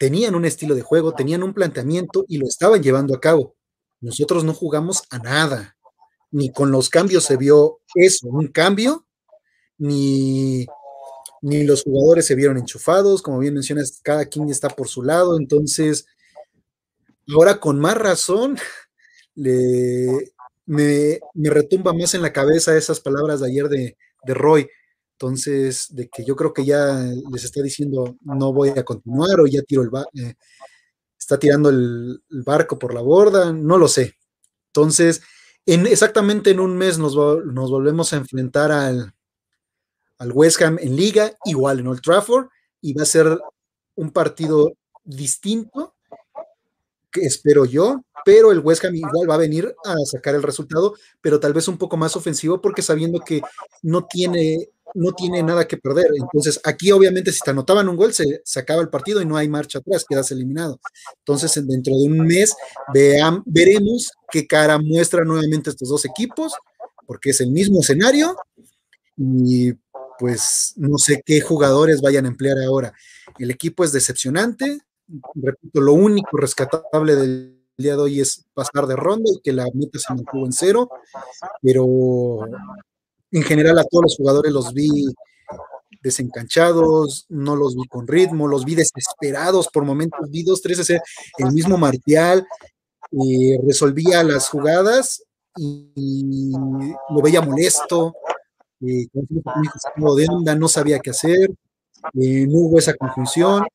tenían 0.00 0.34
un 0.34 0.44
estilo 0.44 0.74
de 0.74 0.82
juego, 0.82 1.14
tenían 1.14 1.44
un 1.44 1.54
planteamiento 1.54 2.24
y 2.26 2.38
lo 2.38 2.48
estaban 2.48 2.82
llevando 2.82 3.14
a 3.14 3.20
cabo. 3.20 3.55
Nosotros 4.00 4.44
no 4.44 4.54
jugamos 4.54 5.04
a 5.10 5.18
nada, 5.18 5.76
ni 6.30 6.50
con 6.52 6.70
los 6.70 6.90
cambios 6.90 7.24
se 7.24 7.36
vio 7.36 7.80
eso, 7.94 8.28
un 8.28 8.48
cambio, 8.48 9.06
ni, 9.78 10.66
ni 11.42 11.64
los 11.64 11.82
jugadores 11.82 12.26
se 12.26 12.34
vieron 12.34 12.58
enchufados, 12.58 13.22
como 13.22 13.38
bien 13.38 13.54
mencionas, 13.54 14.00
cada 14.02 14.26
quien 14.26 14.50
está 14.50 14.68
por 14.68 14.88
su 14.88 15.02
lado, 15.02 15.38
entonces, 15.38 16.06
ahora 17.34 17.58
con 17.58 17.78
más 17.78 17.96
razón, 17.96 18.58
le, 19.34 20.32
me, 20.66 21.20
retumba 21.34 21.92
más 21.92 22.14
en 22.14 22.22
la 22.22 22.32
cabeza 22.32 22.76
esas 22.76 23.00
palabras 23.00 23.40
de 23.40 23.46
ayer 23.46 23.68
de, 23.68 23.96
Roy, 24.26 24.68
entonces, 25.12 25.86
de 25.90 26.08
que 26.08 26.24
yo 26.24 26.34
creo 26.34 26.52
que 26.52 26.64
ya 26.64 26.98
les 27.32 27.44
está 27.44 27.62
diciendo 27.62 28.16
no 28.22 28.52
voy 28.52 28.70
a 28.70 28.84
continuar 28.84 29.40
o 29.40 29.46
ya 29.46 29.62
tiro 29.62 29.82
el, 29.82 29.90
eh, 30.20 30.34
está 31.26 31.40
tirando 31.40 31.70
el, 31.70 32.22
barco 32.28 32.78
por 32.78 32.94
la 32.94 33.00
borda, 33.00 33.52
no 33.52 33.78
lo 33.78 33.88
sé. 33.88 34.14
Entonces, 34.68 35.22
en, 35.66 35.84
exactamente 35.88 36.50
en 36.50 36.60
un 36.60 36.76
mes 36.76 36.98
nos, 36.98 37.16
volvemos 37.16 38.12
a 38.12 38.16
enfrentar 38.16 38.70
al, 38.70 39.12
al 40.18 40.32
West 40.32 40.62
Ham 40.62 40.78
en 40.80 40.94
liga, 40.94 41.32
igual 41.44 41.80
en 41.80 41.88
Old 41.88 42.00
Trafford, 42.00 42.46
y 42.80 42.94
va 42.94 43.02
a 43.02 43.06
ser 43.06 43.40
un 43.96 44.12
partido 44.12 44.74
distinto, 45.02 45.96
que 47.10 47.22
espero 47.22 47.64
yo, 47.64 48.04
pero 48.24 48.52
el 48.52 48.60
West 48.60 48.84
Ham 48.84 48.94
igual 48.94 49.28
va 49.28 49.34
a 49.34 49.38
venir 49.38 49.74
a 49.84 49.96
sacar 50.04 50.36
el 50.36 50.44
resultado, 50.44 50.94
pero 51.20 51.40
tal 51.40 51.52
vez 51.54 51.66
un 51.66 51.76
poco 51.76 51.96
más 51.96 52.14
ofensivo 52.14 52.60
porque 52.60 52.82
sabiendo 52.82 53.18
que 53.18 53.42
no 53.82 54.06
tiene 54.06 54.70
no 54.96 55.12
tiene 55.12 55.42
nada 55.42 55.66
que 55.66 55.76
perder. 55.76 56.08
Entonces, 56.16 56.60
aquí 56.64 56.90
obviamente 56.90 57.32
si 57.32 57.40
te 57.40 57.50
anotaban 57.50 57.88
un 57.88 57.96
gol, 57.96 58.12
se, 58.12 58.42
acaba 58.56 58.82
el 58.82 58.88
partido 58.88 59.20
y 59.20 59.26
no 59.26 59.36
hay 59.36 59.48
marcha 59.48 59.78
atrás, 59.78 60.04
quedas 60.08 60.30
eliminado. 60.30 60.80
Entonces, 61.18 61.54
dentro 61.66 61.94
de 61.96 62.04
un 62.06 62.18
mes 62.20 62.54
vean, 62.92 63.42
veremos 63.46 64.12
qué 64.30 64.46
cara 64.46 64.78
muestran 64.78 65.28
nuevamente 65.28 65.70
estos 65.70 65.88
dos 65.88 66.04
equipos, 66.04 66.54
porque 67.06 67.30
es 67.30 67.40
el 67.40 67.50
mismo 67.50 67.80
escenario 67.80 68.36
y 69.16 69.72
pues 70.18 70.72
no 70.76 70.98
sé 70.98 71.22
qué 71.24 71.40
jugadores 71.40 72.00
vayan 72.00 72.24
a 72.24 72.28
emplear 72.28 72.58
ahora. 72.58 72.92
El 73.38 73.50
equipo 73.50 73.84
es 73.84 73.92
decepcionante, 73.92 74.80
repito, 75.34 75.80
lo 75.80 75.92
único 75.92 76.36
rescatable 76.36 77.16
del 77.16 77.60
día 77.76 77.96
de 77.96 78.02
hoy 78.02 78.20
es 78.20 78.44
pasar 78.54 78.86
de 78.86 78.96
ronda 78.96 79.30
y 79.30 79.40
que 79.42 79.52
la 79.52 79.66
meta 79.74 79.98
se 79.98 80.12
mantuvo 80.14 80.46
en 80.46 80.52
cero, 80.52 80.88
pero 81.60 82.38
en 83.36 83.42
general 83.42 83.78
a 83.78 83.84
todos 83.84 84.04
los 84.04 84.16
jugadores 84.16 84.50
los 84.50 84.72
vi 84.72 84.90
desencanchados, 86.02 87.26
no 87.28 87.54
los 87.54 87.76
vi 87.76 87.86
con 87.86 88.06
ritmo, 88.06 88.48
los 88.48 88.64
vi 88.64 88.74
desesperados 88.74 89.68
por 89.68 89.84
momentos, 89.84 90.30
vi 90.30 90.42
dos, 90.42 90.62
tres, 90.62 90.88
el 90.88 91.52
mismo 91.52 91.76
Martial 91.76 92.46
eh, 93.12 93.58
resolvía 93.62 94.22
las 94.22 94.48
jugadas 94.48 95.22
y, 95.54 96.52
lo 97.10 97.20
veía 97.22 97.42
molesto, 97.42 98.14
eh, 98.80 99.06
de 99.12 100.26
onda, 100.30 100.54
no 100.54 100.68
sabía 100.68 100.98
qué 100.98 101.10
hacer, 101.10 101.50
eh, 102.18 102.46
no 102.46 102.58
hubo 102.60 102.78
esa 102.78 102.94
conjunción, 102.94 103.66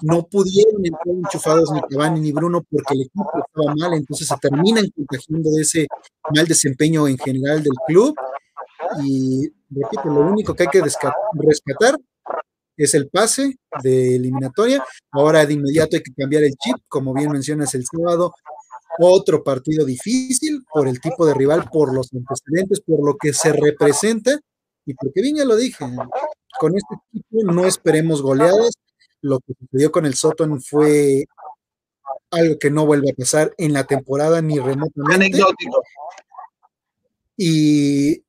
no 0.00 0.26
pudieron 0.26 0.86
entrar 0.86 1.14
enchufados 1.14 1.70
ni 1.72 1.82
Cavani 1.82 2.20
ni 2.20 2.32
Bruno 2.32 2.64
porque 2.70 2.94
el 2.94 3.02
equipo 3.02 3.30
estaba 3.34 3.74
mal, 3.74 3.92
entonces 3.92 4.26
se 4.26 4.36
terminan 4.36 4.88
contagiando 4.96 5.50
de 5.50 5.60
ese 5.60 5.86
mal 6.34 6.46
desempeño 6.46 7.06
en 7.06 7.18
general 7.18 7.62
del 7.62 7.74
club 7.86 8.16
y 9.02 9.52
repito, 9.70 10.04
lo 10.04 10.20
único 10.20 10.54
que 10.54 10.64
hay 10.64 10.68
que 10.70 10.82
rescatar 10.82 11.96
es 12.76 12.94
el 12.94 13.08
pase 13.08 13.58
de 13.82 14.16
eliminatoria. 14.16 14.84
Ahora 15.10 15.44
de 15.44 15.54
inmediato 15.54 15.96
hay 15.96 16.02
que 16.02 16.14
cambiar 16.16 16.44
el 16.44 16.54
chip, 16.56 16.76
como 16.88 17.12
bien 17.12 17.30
mencionas 17.30 17.74
el 17.74 17.84
sábado. 17.84 18.32
Otro 18.98 19.44
partido 19.44 19.84
difícil 19.84 20.64
por 20.72 20.88
el 20.88 21.00
tipo 21.00 21.26
de 21.26 21.34
rival, 21.34 21.68
por 21.70 21.94
los 21.94 22.10
antecedentes, 22.12 22.80
por 22.80 23.04
lo 23.04 23.16
que 23.16 23.32
se 23.32 23.52
representa. 23.52 24.38
Y 24.86 24.94
porque 24.94 25.20
bien 25.20 25.36
ya 25.36 25.44
lo 25.44 25.56
dije, 25.56 25.84
con 26.58 26.76
este 26.76 26.94
equipo 27.12 27.52
no 27.52 27.66
esperemos 27.66 28.22
goleadas. 28.22 28.72
Lo 29.20 29.40
que 29.40 29.52
sucedió 29.58 29.92
con 29.92 30.06
el 30.06 30.14
Soton 30.14 30.60
fue 30.62 31.26
algo 32.30 32.58
que 32.58 32.70
no 32.70 32.86
vuelve 32.86 33.10
a 33.10 33.14
pasar 33.14 33.52
en 33.58 33.74
la 33.74 33.84
temporada 33.84 34.40
ni 34.40 34.58
remotamente. 34.58 35.14
Anecdótico. 35.14 35.82
Y 37.36 38.24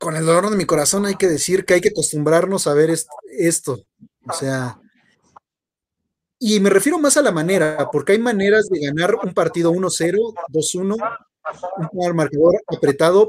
con 0.00 0.16
el 0.16 0.24
dolor 0.24 0.48
de 0.48 0.56
mi 0.56 0.64
corazón 0.64 1.04
hay 1.04 1.16
que 1.16 1.28
decir 1.28 1.66
que 1.66 1.74
hay 1.74 1.80
que 1.82 1.90
acostumbrarnos 1.90 2.66
a 2.66 2.72
ver 2.72 2.90
esto. 3.38 3.84
O 4.26 4.32
sea, 4.32 4.80
y 6.38 6.58
me 6.58 6.70
refiero 6.70 6.98
más 6.98 7.18
a 7.18 7.22
la 7.22 7.32
manera, 7.32 7.90
porque 7.92 8.12
hay 8.12 8.18
maneras 8.18 8.68
de 8.70 8.80
ganar 8.80 9.14
un 9.22 9.34
partido 9.34 9.70
1-0, 9.72 10.34
2-1, 10.48 10.96
un 11.92 12.16
marcador 12.16 12.62
apretado, 12.66 13.28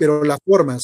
pero 0.00 0.24
la 0.24 0.36
forma, 0.44 0.78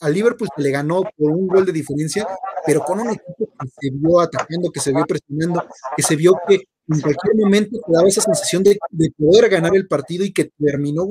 a 0.00 0.08
Liverpool 0.08 0.48
se 0.54 0.62
le 0.62 0.72
ganó 0.72 1.02
por 1.16 1.30
un 1.30 1.46
gol 1.46 1.64
de 1.64 1.72
diferencia, 1.72 2.26
pero 2.66 2.80
con 2.80 2.98
un 2.98 3.10
equipo 3.10 3.48
que 3.60 3.68
se 3.68 3.90
vio 3.92 4.18
atacando, 4.18 4.72
que 4.72 4.80
se 4.80 4.92
vio 4.92 5.06
presionando, 5.06 5.64
que 5.96 6.02
se 6.02 6.16
vio 6.16 6.34
que 6.48 6.54
en 6.54 7.00
cualquier 7.00 7.36
momento 7.36 7.78
te 7.86 7.92
daba 7.92 8.08
esa 8.08 8.20
sensación 8.20 8.64
de 8.64 8.78
poder 9.16 9.48
ganar 9.48 9.76
el 9.76 9.86
partido 9.86 10.24
y 10.24 10.32
que 10.32 10.50
terminó 10.58 11.06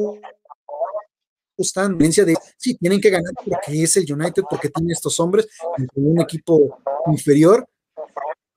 apostando. 1.62 1.98
De, 1.98 2.38
sí, 2.58 2.76
tienen 2.76 3.00
que 3.00 3.10
ganar 3.10 3.34
porque 3.46 3.84
es 3.84 3.96
el 3.98 4.12
United, 4.12 4.44
porque 4.50 4.70
tiene 4.70 4.94
estos 4.94 5.20
hombres, 5.20 5.48
un 5.96 6.20
equipo 6.20 6.82
inferior, 7.08 7.68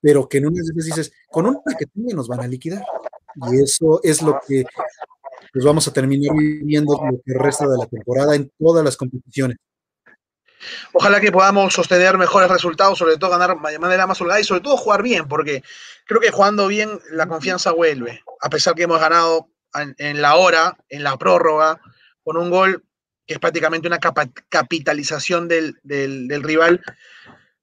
pero 0.00 0.28
que 0.28 0.38
en 0.38 0.46
unas 0.46 0.68
veces 0.74 0.96
dices, 0.96 1.12
con 1.30 1.46
un 1.46 1.60
tiene 1.92 2.14
nos 2.14 2.28
van 2.28 2.40
a 2.40 2.46
liquidar. 2.46 2.84
Y 3.50 3.62
eso 3.62 4.00
es 4.02 4.22
lo 4.22 4.40
que 4.46 4.64
pues 5.52 5.64
vamos 5.64 5.86
a 5.86 5.92
terminar 5.92 6.36
viviendo 6.36 6.94
lo 6.94 7.16
que 7.24 7.32
resta 7.34 7.66
de 7.68 7.78
la 7.78 7.86
temporada 7.86 8.34
en 8.34 8.50
todas 8.58 8.84
las 8.84 8.96
competiciones. 8.96 9.56
Ojalá 10.92 11.20
que 11.20 11.30
podamos 11.30 11.74
sostener 11.74 12.18
mejores 12.18 12.50
resultados, 12.50 12.98
sobre 12.98 13.18
todo 13.18 13.30
ganar 13.30 13.56
de 13.60 13.78
manera 13.78 14.06
más 14.06 14.20
holgada 14.20 14.40
y 14.40 14.44
sobre 14.44 14.62
todo 14.62 14.76
jugar 14.76 15.02
bien, 15.02 15.28
porque 15.28 15.62
creo 16.06 16.20
que 16.20 16.30
jugando 16.30 16.66
bien 16.66 16.98
la 17.12 17.26
confianza 17.26 17.72
vuelve. 17.72 18.22
A 18.40 18.48
pesar 18.48 18.74
que 18.74 18.84
hemos 18.84 18.98
ganado 18.98 19.48
en, 19.98 20.22
la 20.22 20.36
hora, 20.36 20.76
en 20.88 21.04
la 21.04 21.16
prórroga, 21.16 21.80
con 22.22 22.36
un 22.36 22.50
gol 22.50 22.84
que 23.26 23.34
es 23.34 23.40
prácticamente 23.40 23.88
una 23.88 23.98
capitalización 24.48 25.48
del, 25.48 26.42
rival. 26.42 26.82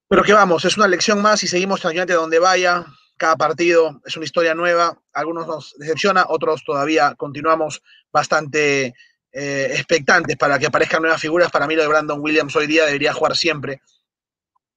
Pero 0.08 0.24
que 0.24 0.34
vamos, 0.34 0.66
es 0.66 0.78
una 0.78 0.88
lección 0.88 1.22
más 1.22 1.44
y 1.44 1.48
seguimos 1.48 1.80
tranquilamente 1.82 2.14
donde 2.14 2.40
vaya. 2.40 2.86
Cada 3.18 3.36
partido 3.36 4.02
es 4.06 4.16
una 4.18 4.26
historia 4.26 4.56
nueva. 4.56 5.00
Algunos 5.14 5.48
nos 5.48 5.76
decepciona, 5.78 6.26
otros 6.28 6.64
todavía 6.66 7.14
continuamos 7.16 7.82
bastante 8.12 8.96
eh, 9.32 9.68
expectantes 9.74 10.36
para 10.38 10.58
que 10.58 10.66
aparezcan 10.66 11.04
nuevas 11.04 11.22
figuras. 11.22 11.52
Para 11.52 11.68
mí 11.68 11.76
lo 11.76 11.84
de 11.84 11.88
Brandon 11.88 12.20
Williams 12.20 12.56
hoy 12.56 12.68
día 12.68 12.86
debería 12.86 13.14
jugar 13.14 13.38
siempre. 13.38 13.82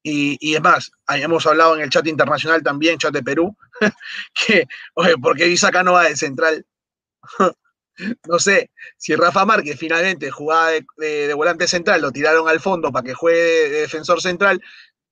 Y, 0.03 0.37
y 0.39 0.55
es 0.55 0.61
más, 0.61 0.93
hemos 1.09 1.47
hablado 1.47 1.75
en 1.77 1.81
el 1.81 1.89
chat 1.89 2.07
internacional 2.07 2.63
también, 2.63 2.99
chat 2.99 3.15
de 3.15 3.23
Perú, 3.23 3.57
que, 4.35 4.67
oye, 4.93 5.15
porque 5.17 5.49
Isaca 5.49 5.83
no 5.83 5.95
va 5.95 6.05
de 6.05 6.17
central. 6.17 6.67
no 8.29 8.39
sé, 8.39 8.71
si 8.97 9.15
Rafa 9.15 9.45
Márquez 9.45 9.79
finalmente 9.79 10.31
jugaba 10.31 10.71
de, 10.97 11.35
volante 11.35 11.67
central, 11.67 12.03
lo 12.03 12.13
tiraron 12.13 12.49
al 12.49 12.61
fondo 12.61 12.93
para 12.93 13.05
que 13.05 13.15
juegue 13.15 13.69
de, 13.69 13.81
defensor 13.81 14.21
central, 14.21 14.61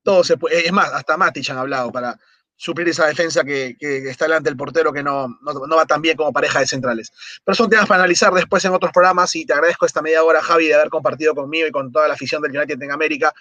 todo 0.02 0.24
se 0.24 0.36
puede. 0.36 0.66
Es 0.66 0.72
más, 0.72 0.92
hasta 0.92 1.16
Matic 1.16 1.50
han 1.50 1.58
hablado 1.58 1.92
para, 1.92 2.18
suplir 2.62 2.88
esa 2.88 3.06
defensa 3.06 3.42
que, 3.42 3.76
está 3.80 4.26
delante 4.26 4.48
del 4.48 4.56
portero 4.56 4.92
que 4.92 5.02
no, 5.02 5.26
no, 5.42 5.76
va 5.76 5.84
tan 5.84 6.00
bien 6.00 6.16
como 6.16 6.32
pareja 6.32 6.60
de 6.60 6.68
centrales. 6.68 7.10
Pero 7.44 7.56
son 7.56 7.68
temas 7.68 7.88
para 7.88 8.02
analizar 8.02 8.32
después 8.32 8.64
en 8.64 8.72
otros 8.72 8.92
programas 8.92 9.34
y 9.34 9.44
te 9.44 9.52
agradezco 9.52 9.84
esta 9.84 10.00
media 10.00 10.22
hora, 10.22 10.40
Javi, 10.40 10.68
de 10.68 10.74
haber 10.74 10.88
compartido 10.88 11.34
conmigo 11.34 11.66
y 11.66 11.72
con 11.72 11.90
toda 11.90 12.06
la 12.06 12.14
afición 12.14 12.40
del 12.40 12.56
United 12.56 12.80
en 12.80 12.92
América. 12.92 13.34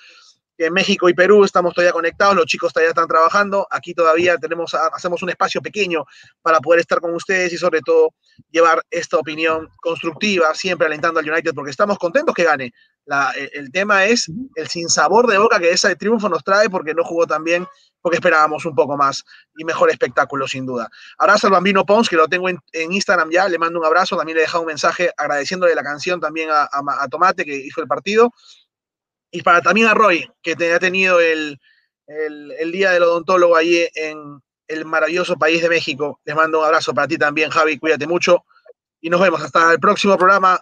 En 0.65 0.73
México 0.73 1.09
y 1.09 1.13
Perú 1.13 1.43
estamos 1.43 1.73
todavía 1.73 1.91
conectados, 1.91 2.35
los 2.35 2.45
chicos 2.45 2.71
todavía 2.71 2.89
están 2.89 3.07
trabajando, 3.07 3.67
aquí 3.71 3.93
todavía 3.93 4.37
tenemos, 4.37 4.73
hacemos 4.73 5.23
un 5.23 5.29
espacio 5.29 5.61
pequeño 5.61 6.05
para 6.41 6.59
poder 6.59 6.81
estar 6.81 6.99
con 6.99 7.13
ustedes 7.15 7.51
y 7.53 7.57
sobre 7.57 7.81
todo 7.81 8.13
llevar 8.51 8.83
esta 8.91 9.17
opinión 9.17 9.69
constructiva, 9.77 10.53
siempre 10.53 10.85
alentando 10.85 11.19
al 11.19 11.29
United 11.29 11.53
porque 11.55 11.71
estamos 11.71 11.97
contentos 11.97 12.35
que 12.35 12.43
gane. 12.43 12.73
el, 13.53 13.71
tema 13.71 14.05
es 14.05 14.31
el 14.55 14.67
sinsabor 14.67 15.27
de 15.27 15.39
boca 15.39 15.59
que 15.59 15.71
ese 15.71 15.95
triunfo 15.95 16.29
nos 16.29 16.43
trae 16.43 16.69
porque 16.69 16.93
no 16.93 17.03
jugó 17.03 17.25
tan 17.25 17.43
bien 17.43 17.65
porque 18.01 18.17
esperábamos 18.17 18.65
un 18.65 18.75
poco 18.75 18.97
más 18.97 19.23
y 19.57 19.63
mejor 19.63 19.89
espectáculo, 19.89 20.47
sin 20.47 20.65
duda. 20.65 20.89
Abrazo 21.17 21.47
al 21.47 21.53
Bambino 21.53 21.85
Pons, 21.85 22.09
que 22.09 22.15
lo 22.15 22.27
tengo 22.27 22.49
en, 22.49 22.59
Instagram 22.73 23.29
ya, 23.31 23.47
le 23.47 23.57
mando 23.57 23.79
un 23.79 23.85
abrazo, 23.85 24.17
también 24.17 24.35
le 24.35 24.41
he 24.41 24.45
dejado 24.45 24.61
un 24.61 24.67
mensaje 24.67 25.11
agradeciéndole 25.17 25.75
la 25.75 25.83
canción 25.83 26.19
también 26.19 26.49
a, 26.51 27.07
Tomate, 27.09 27.45
que 27.45 27.55
hizo 27.55 27.81
el 27.81 27.87
partido, 27.87 28.31
y 29.31 29.41
para 29.41 29.61
también 29.61 29.87
a 29.87 29.93
Roy, 29.93 30.29
que 30.41 30.55
te, 30.55 30.73
ha 30.73 30.79
tenido 30.79 31.19
el, 31.19 31.59
el, 32.07 32.71
día 32.71 32.91
del 32.91 33.03
odontólogo 33.03 33.55
allí 33.55 33.87
en 33.95 34.41
el 34.67 34.85
maravilloso 34.85 35.37
país 35.37 35.61
de 35.61 35.69
México. 35.69 36.19
Les 36.25 36.35
mando 36.35 36.59
un 36.59 36.65
abrazo 36.65 36.93
para 36.93 37.07
ti 37.07 37.17
también, 37.17 37.49
Javi, 37.49 37.79
cuídate 37.79 38.07
mucho, 38.07 38.45
y 38.99 39.09
nos 39.09 39.21
vemos 39.21 39.41
hasta 39.41 39.71
el 39.71 39.79
próximo 39.79 40.17
programa, 40.17 40.59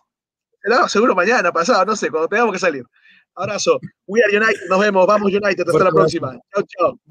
seguro 0.88 1.15
mañana, 1.15 1.51
pasado, 1.51 1.86
no 1.86 1.95
sé, 1.95 2.10
cuando 2.10 2.27
tengamos 2.27 2.53
que 2.53 2.60
salir. 2.60 2.86
Abrazo. 3.36 3.79
We 4.08 4.21
are 4.21 4.36
United. 4.36 4.67
Nos 4.69 4.79
vemos. 4.79 5.08
Vamos 5.08 5.32
United. 5.32 5.67
Hasta 5.67 5.84
la 5.84 5.91
próxima. 5.91 6.38
Chao, 6.53 6.63
chao. 6.67 6.99